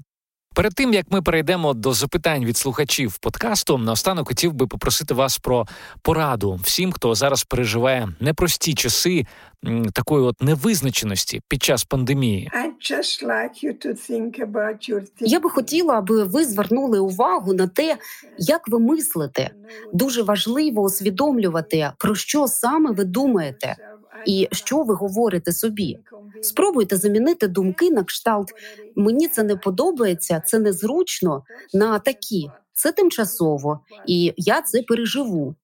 Перед 0.57 0.75
тим 0.75 0.95
як 0.95 1.07
ми 1.11 1.23
перейдемо 1.23 1.75
до 1.75 1.92
запитань 1.92 2.45
від 2.45 2.57
слухачів 2.57 3.19
подкасту, 3.19 3.79
наостанок 3.79 4.29
хотів 4.29 4.53
би 4.53 4.66
попросити 4.66 5.14
вас 5.14 5.38
про 5.38 5.66
пораду 6.03 6.61
всім, 6.62 6.92
хто 6.92 7.14
зараз 7.14 7.45
переживає 7.45 8.09
непрості 8.21 8.75
часи 8.75 9.27
такої 9.92 10.25
от 10.25 10.42
невизначеності 10.42 11.40
під 11.49 11.62
час 11.62 11.85
пандемії. 11.85 12.51
Я 15.21 15.40
би 15.40 15.51
хотіла, 15.51 15.95
аби 15.95 16.25
ви 16.25 16.45
звернули 16.45 16.99
увагу 16.99 17.53
на 17.53 17.66
те, 17.66 17.97
як 18.38 18.69
ви 18.69 18.79
мислите. 18.79 19.51
Дуже 19.92 20.23
важливо 20.23 20.83
усвідомлювати 20.83 21.90
про 21.99 22.14
що 22.14 22.47
саме 22.47 22.90
ви 22.90 23.05
думаєте 23.05 23.77
і 24.26 24.48
що 24.52 24.83
ви 24.83 24.94
говорите 24.94 25.52
собі. 25.52 25.98
Спробуйте 26.42 26.96
замінити 26.96 27.48
думки 27.48 27.90
на 27.90 28.05
кшталт. 28.05 28.52
Мені 28.96 29.29
це 29.29 29.42
не 29.42 29.57
подобається, 29.57 30.42
це 30.46 30.59
незручно 30.59 31.44
на 31.74 31.98
такі. 31.98 32.50
Це 32.72 32.92
тимчасово, 32.92 33.81
і 34.07 34.35
я 34.37 34.62
це 34.62 34.83
переживу. 34.83 35.55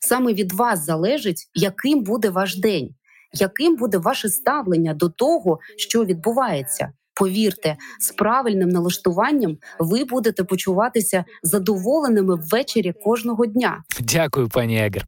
Саме 0.00 0.32
від 0.32 0.52
вас 0.52 0.84
залежить, 0.84 1.50
яким 1.54 2.04
буде 2.04 2.30
ваш 2.30 2.56
день, 2.56 2.94
яким 3.32 3.76
буде 3.76 3.98
ваше 3.98 4.28
ставлення 4.28 4.94
до 4.94 5.08
того, 5.08 5.58
що 5.76 6.04
відбувається. 6.04 6.92
Повірте, 7.14 7.76
з 8.00 8.12
правильним 8.12 8.68
налаштуванням 8.68 9.58
ви 9.78 10.04
будете 10.04 10.44
почуватися 10.44 11.24
задоволеними 11.42 12.34
ввечері 12.34 12.92
кожного 13.04 13.46
дня. 13.46 13.84
Дякую, 14.00 14.48
пані 14.48 14.76
Егер. 14.78 15.06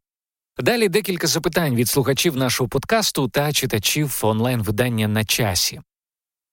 Далі 0.59 0.89
декілька 0.89 1.27
запитань 1.27 1.75
від 1.75 1.89
слухачів 1.89 2.37
нашого 2.37 2.69
подкасту 2.69 3.29
та 3.29 3.53
читачів 3.53 4.21
онлайн-видання 4.23 5.09
на 5.09 5.25
часі. 5.25 5.81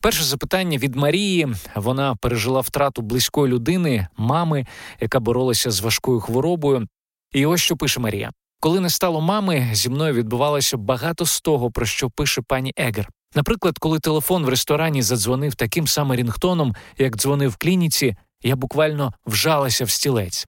Перше 0.01 0.23
запитання 0.23 0.77
від 0.77 0.95
Марії. 0.95 1.47
Вона 1.75 2.15
пережила 2.15 2.61
втрату 2.61 3.01
близької 3.01 3.53
людини, 3.53 4.07
мами, 4.17 4.65
яка 4.99 5.19
боролася 5.19 5.71
з 5.71 5.81
важкою 5.81 6.19
хворобою. 6.19 6.87
І 7.33 7.45
ось 7.45 7.61
що 7.61 7.77
пише 7.77 7.99
Марія: 7.99 8.31
коли 8.59 8.79
не 8.79 8.89
стало 8.89 9.21
мами, 9.21 9.69
зі 9.73 9.89
мною 9.89 10.13
відбувалося 10.13 10.77
багато 10.77 11.25
з 11.25 11.41
того, 11.41 11.71
про 11.71 11.85
що 11.85 12.09
пише 12.09 12.41
пані 12.41 12.73
Егер. 12.77 13.09
Наприклад, 13.35 13.77
коли 13.79 13.99
телефон 13.99 14.45
в 14.45 14.49
ресторані 14.49 15.01
задзвонив 15.01 15.55
таким 15.55 15.87
самим 15.87 16.17
рінгтоном, 16.17 16.75
як 16.97 17.15
дзвонив 17.15 17.51
в 17.51 17.57
клініці, 17.57 18.15
я 18.43 18.55
буквально 18.55 19.13
вжалася 19.25 19.85
в 19.85 19.89
стілець. 19.89 20.47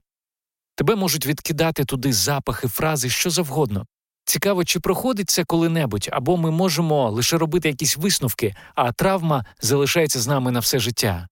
Тебе 0.74 0.96
можуть 0.96 1.26
відкидати 1.26 1.84
туди 1.84 2.12
запахи, 2.12 2.68
фрази, 2.68 3.08
що 3.08 3.30
завгодно. 3.30 3.86
Цікаво, 4.24 4.64
чи 4.64 4.80
проходить 4.80 5.30
це 5.30 5.44
коли-небудь, 5.44 6.08
або 6.12 6.36
ми 6.36 6.50
можемо 6.50 7.10
лише 7.10 7.38
робити 7.38 7.68
якісь 7.68 7.96
висновки, 7.96 8.54
а 8.74 8.92
травма 8.92 9.44
залишається 9.60 10.18
з 10.18 10.26
нами 10.26 10.50
на 10.50 10.60
все 10.60 10.78
життя. 10.78 11.26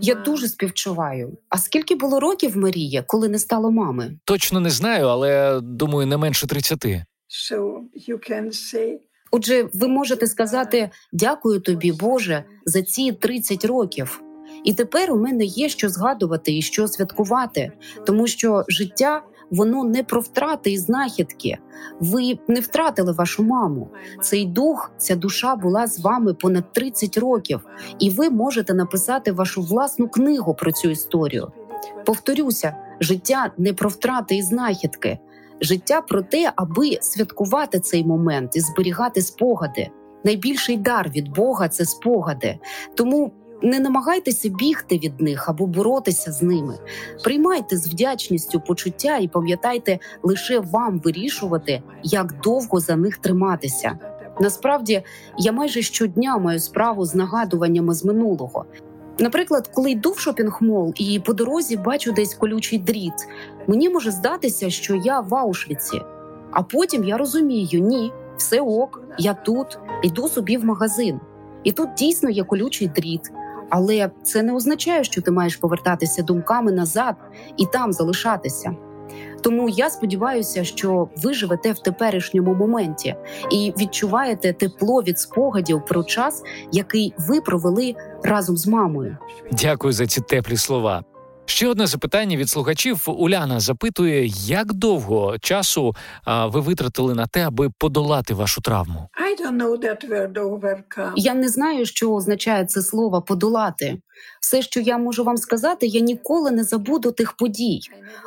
Я 0.00 0.14
дуже 0.14 0.48
співчуваю. 0.48 1.38
А 1.48 1.58
скільки 1.58 1.94
було 1.94 2.20
років 2.20 2.56
Марія, 2.56 3.02
коли 3.02 3.28
не 3.28 3.38
стало 3.38 3.70
мами? 3.70 4.18
Точно 4.24 4.60
не 4.60 4.70
знаю, 4.70 5.06
але 5.06 5.60
думаю, 5.60 6.06
не 6.06 6.16
менше 6.16 6.46
30. 6.46 6.84
Отже, 9.30 9.68
ви 9.74 9.88
можете 9.88 10.26
сказати 10.26 10.90
дякую 11.12 11.60
тобі, 11.60 11.92
Боже, 11.92 12.44
за 12.66 12.82
ці 12.82 13.12
30 13.12 13.64
років. 13.64 14.23
І 14.64 14.74
тепер 14.74 15.12
у 15.12 15.16
мене 15.16 15.44
є 15.44 15.68
що 15.68 15.88
згадувати 15.88 16.58
і 16.58 16.62
що 16.62 16.88
святкувати, 16.88 17.72
тому 18.06 18.26
що 18.26 18.64
життя 18.68 19.22
воно 19.50 19.84
не 19.84 20.02
про 20.02 20.20
втрати 20.20 20.70
і 20.70 20.78
знахідки. 20.78 21.58
Ви 22.00 22.38
не 22.48 22.60
втратили 22.60 23.12
вашу 23.12 23.42
маму. 23.42 23.88
Цей 24.22 24.44
дух, 24.44 24.92
ця 24.98 25.16
душа 25.16 25.56
була 25.56 25.86
з 25.86 26.00
вами 26.00 26.34
понад 26.34 26.72
30 26.72 27.18
років, 27.18 27.60
і 27.98 28.10
ви 28.10 28.30
можете 28.30 28.74
написати 28.74 29.32
вашу 29.32 29.62
власну 29.62 30.08
книгу 30.08 30.54
про 30.54 30.72
цю 30.72 30.90
історію. 30.90 31.52
Повторюся, 32.06 32.76
життя 33.00 33.52
не 33.58 33.72
про 33.72 33.88
втрати 33.88 34.36
і 34.36 34.42
знахідки, 34.42 35.18
життя 35.60 36.00
про 36.00 36.22
те, 36.22 36.52
аби 36.56 36.98
святкувати 37.00 37.80
цей 37.80 38.04
момент 38.04 38.56
і 38.56 38.60
зберігати 38.60 39.22
спогади. 39.22 39.90
Найбільший 40.24 40.76
дар 40.76 41.10
від 41.16 41.28
Бога 41.28 41.68
це 41.68 41.84
спогади. 41.84 42.58
Тому 42.94 43.32
не 43.62 43.80
намагайтеся 43.80 44.48
бігти 44.48 44.98
від 44.98 45.20
них 45.20 45.48
або 45.48 45.66
боротися 45.66 46.32
з 46.32 46.42
ними. 46.42 46.78
Приймайте 47.24 47.76
з 47.76 47.88
вдячністю 47.88 48.60
почуття 48.60 49.16
і 49.16 49.28
пам'ятайте 49.28 49.98
лише 50.22 50.58
вам 50.58 51.00
вирішувати, 51.04 51.82
як 52.02 52.40
довго 52.40 52.80
за 52.80 52.96
них 52.96 53.18
триматися. 53.18 53.98
Насправді 54.40 55.02
я 55.38 55.52
майже 55.52 55.82
щодня 55.82 56.38
маю 56.38 56.58
справу 56.58 57.04
з 57.04 57.14
нагадуваннями 57.14 57.94
з 57.94 58.04
минулого. 58.04 58.64
Наприклад, 59.18 59.70
коли 59.74 59.90
йду 59.90 60.10
в 60.10 60.18
шопінг-мол 60.18 60.92
і 60.96 61.20
по 61.20 61.32
дорозі 61.34 61.76
бачу 61.76 62.12
десь 62.12 62.34
колючий 62.34 62.78
дріт, 62.78 63.12
мені 63.66 63.88
може 63.88 64.10
здатися, 64.10 64.70
що 64.70 64.94
я 64.94 65.20
в 65.20 65.34
Аушвіці. 65.34 66.00
А 66.50 66.62
потім 66.62 67.04
я 67.04 67.16
розумію, 67.16 67.80
ні, 67.80 68.12
все 68.36 68.60
ок, 68.60 69.02
я 69.18 69.34
тут, 69.34 69.78
йду 70.02 70.28
собі 70.28 70.56
в 70.56 70.64
магазин. 70.64 71.20
І 71.64 71.72
тут 71.72 71.94
дійсно 71.94 72.30
є 72.30 72.44
колючий 72.44 72.88
дріт. 72.88 73.32
Але 73.70 74.10
це 74.22 74.42
не 74.42 74.54
означає, 74.54 75.04
що 75.04 75.22
ти 75.22 75.30
маєш 75.30 75.56
повертатися 75.56 76.22
думками 76.22 76.72
назад 76.72 77.16
і 77.56 77.66
там 77.66 77.92
залишатися. 77.92 78.76
Тому 79.42 79.68
я 79.68 79.90
сподіваюся, 79.90 80.64
що 80.64 81.08
ви 81.16 81.34
живете 81.34 81.72
в 81.72 81.78
теперішньому 81.78 82.54
моменті 82.54 83.14
і 83.50 83.72
відчуваєте 83.78 84.52
тепло 84.52 85.02
від 85.02 85.18
спогадів 85.18 85.84
про 85.88 86.04
час, 86.04 86.42
який 86.72 87.14
ви 87.18 87.40
провели 87.40 87.94
разом 88.22 88.56
з 88.56 88.66
мамою. 88.66 89.16
Дякую 89.52 89.92
за 89.92 90.06
ці 90.06 90.20
теплі 90.20 90.56
слова. 90.56 91.04
Ще 91.46 91.68
одне 91.68 91.86
запитання 91.86 92.36
від 92.36 92.48
слухачів. 92.50 93.04
Уляна 93.06 93.60
запитує, 93.60 94.26
як 94.46 94.72
довго 94.72 95.38
часу 95.38 95.94
а, 96.24 96.46
ви 96.46 96.60
витратили 96.60 97.14
на 97.14 97.26
те, 97.26 97.46
аби 97.46 97.70
подолати 97.78 98.34
вашу 98.34 98.60
травму? 98.60 99.08
Я 101.16 101.34
не 101.34 101.48
знаю, 101.48 101.86
що 101.86 102.12
означає 102.14 102.64
це 102.64 102.82
слово 102.82 103.22
подолати. 103.22 103.98
Все, 104.40 104.62
що 104.62 104.80
я 104.80 104.98
можу 104.98 105.24
вам 105.24 105.36
сказати, 105.36 105.86
я 105.86 106.00
ніколи 106.00 106.50
не 106.50 106.64
забуду 106.64 107.12
тих 107.12 107.32
подій. 107.32 107.80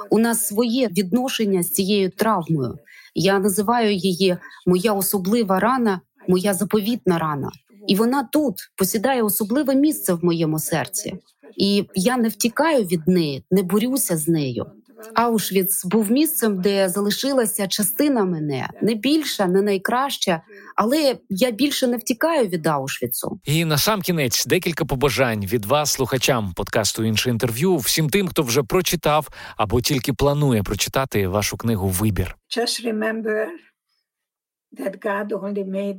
У 0.09 0.19
нас 0.19 0.47
своє 0.47 0.87
відношення 0.87 1.63
з 1.63 1.71
цією 1.71 2.09
травмою. 2.09 2.77
Я 3.15 3.39
називаю 3.39 3.95
її 3.95 4.37
моя 4.65 4.93
особлива 4.93 5.59
рана, 5.59 6.01
моя 6.27 6.53
заповітна 6.53 7.17
рана. 7.17 7.51
І 7.87 7.95
вона 7.95 8.23
тут 8.23 8.55
посідає 8.75 9.23
особливе 9.23 9.75
місце 9.75 10.13
в 10.13 10.25
моєму 10.25 10.59
серці. 10.59 11.13
І 11.57 11.85
я 11.95 12.17
не 12.17 12.29
втікаю 12.29 12.83
від 12.83 13.07
неї, 13.07 13.43
не 13.51 13.63
борюся 13.63 14.17
з 14.17 14.27
нею. 14.27 14.65
Аушвіц 15.13 15.85
був 15.85 16.11
місцем, 16.11 16.61
де 16.61 16.89
залишилася 16.89 17.67
частина 17.67 18.25
мене 18.25 18.69
не 18.81 18.93
більша, 18.93 19.47
не 19.47 19.61
найкраща, 19.61 20.41
але 20.75 21.17
я 21.29 21.51
більше 21.51 21.87
не 21.87 21.97
втікаю 21.97 22.47
від 22.47 22.67
Аушвіцу. 22.67 23.39
І 23.43 23.65
на 23.65 23.77
сам 23.77 24.01
кінець 24.01 24.45
декілька 24.45 24.85
побажань 24.85 25.45
від 25.45 25.65
вас, 25.65 25.91
слухачам 25.91 26.53
подкасту 26.53 27.03
інше 27.03 27.29
інтерв'ю, 27.29 27.77
всім 27.77 28.09
тим, 28.09 28.27
хто 28.27 28.41
вже 28.41 28.63
прочитав 28.63 29.27
або 29.57 29.81
тільки 29.81 30.13
планує 30.13 30.63
прочитати 30.63 31.27
вашу 31.27 31.57
книгу 31.57 31.87
Вибір. 31.87 32.37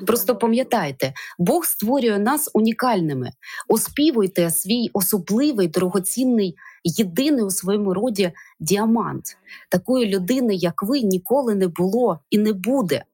Просто 0.07 0.37
пам'ятайте, 0.37 1.13
Бог 1.39 1.65
створює 1.65 2.19
нас 2.19 2.51
унікальними. 2.55 3.31
Оспівуйте 3.69 4.51
свій 4.51 4.91
особливий 4.93 5.69
дорогоцінний, 5.69 6.55
єдиний 6.85 7.45
у 7.45 7.51
своєму 7.51 7.95
роді 7.95 8.33
діамант. 8.61 9.25
Такої 9.71 10.07
людини, 10.07 10.55
як 10.55 10.83
ви, 10.83 11.01
ніколи 11.01 11.55
не 11.55 11.69
було 11.69 12.19
і 12.31 12.39
не 12.39 12.53
буде. 12.53 13.05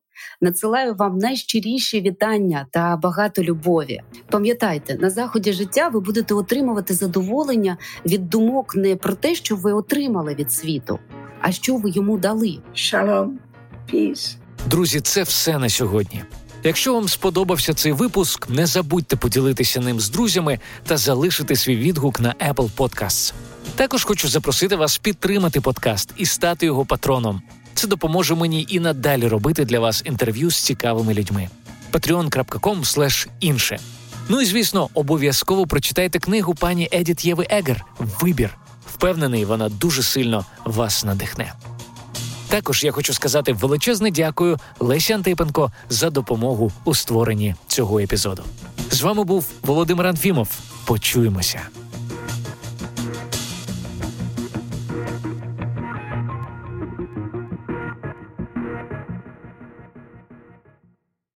Надсилаю 0.41 0.95
вам 0.95 1.19
найщиріші 1.19 2.01
вітання 2.01 2.67
та 2.71 2.97
багато 2.97 3.43
любові. 3.43 4.01
Пам'ятайте, 4.31 4.99
на 4.99 5.11
заході 5.11 5.53
життя 5.53 5.89
ви 5.89 6.01
будете 6.01 6.35
отримувати 6.35 6.95
задоволення 6.95 7.77
від 8.07 8.29
думок 8.29 8.77
не 8.77 8.97
про 8.97 9.15
те, 9.15 9.35
що 9.35 9.57
ви 9.57 9.73
отримали 9.73 10.35
від 10.35 10.53
світу, 10.53 10.99
а 11.41 11.53
що 11.53 11.77
ви 11.77 11.91
йому 11.91 12.19
дали. 12.19 12.59
Шалом, 12.75 13.39
піс. 13.87 14.39
Друзі, 14.75 15.01
це 15.01 15.23
все 15.23 15.59
на 15.59 15.69
сьогодні. 15.69 16.23
Якщо 16.65 16.95
вам 16.95 17.09
сподобався 17.09 17.75
цей 17.75 17.93
випуск, 17.93 18.51
не 18.51 18.67
забудьте 18.67 19.17
поділитися 19.17 19.81
ним 19.81 20.01
з 20.01 20.11
друзями 20.11 20.59
та 20.87 20.97
залишити 20.97 21.57
свій 21.57 21.77
відгук 21.77 22.21
на 22.21 22.35
Apple 22.35 22.71
Podcasts. 22.77 23.33
Також 23.77 24.05
хочу 24.05 24.29
запросити 24.29 24.77
вас 24.77 24.99
підтримати 24.99 25.61
подкаст 25.61 26.11
і 26.17 26.27
стати 26.27 26.67
його 26.67 26.85
патроном. 26.85 27.43
Це 27.75 27.87
допоможе 27.87 28.35
мені 28.35 28.67
і 28.69 28.81
надалі 28.81 29.29
робити 29.29 29.65
для 29.65 29.81
вас 29.81 30.03
інтерв'ю 30.07 30.51
з 30.51 30.57
цікавими 30.57 31.15
людьми. 31.15 31.49
patreon.com 31.93 33.27
інше. 33.41 33.79
Ну 34.29 34.41
і 34.41 34.45
звісно, 34.45 34.89
обов'язково 34.95 35.67
прочитайте 35.67 36.19
книгу 36.19 36.55
пані 36.55 36.89
Едіт 36.93 37.25
Єви 37.25 37.47
Егер 37.51 37.85
Вибір. 37.99 38.59
Впевнений, 38.95 39.45
вона 39.45 39.69
дуже 39.69 40.03
сильно 40.03 40.47
вас 40.65 41.05
надихне. 41.05 41.53
Також 42.55 42.85
я 42.85 42.93
хочу 42.93 43.13
сказати 43.13 43.53
величезне 43.53 44.11
дякую 44.11 44.59
Лесі 44.81 45.13
Антипенко 45.13 45.73
за 45.89 46.11
допомогу 46.11 46.73
у 46.85 46.95
створенні 46.95 47.55
цього 47.67 48.01
епізоду. 48.01 48.43
З 48.91 49.03
вами 49.03 49.25
був 49.25 49.47
Володимир 49.63 50.07
Анфімов. 50.07 50.49
Почуємося. 50.85 51.61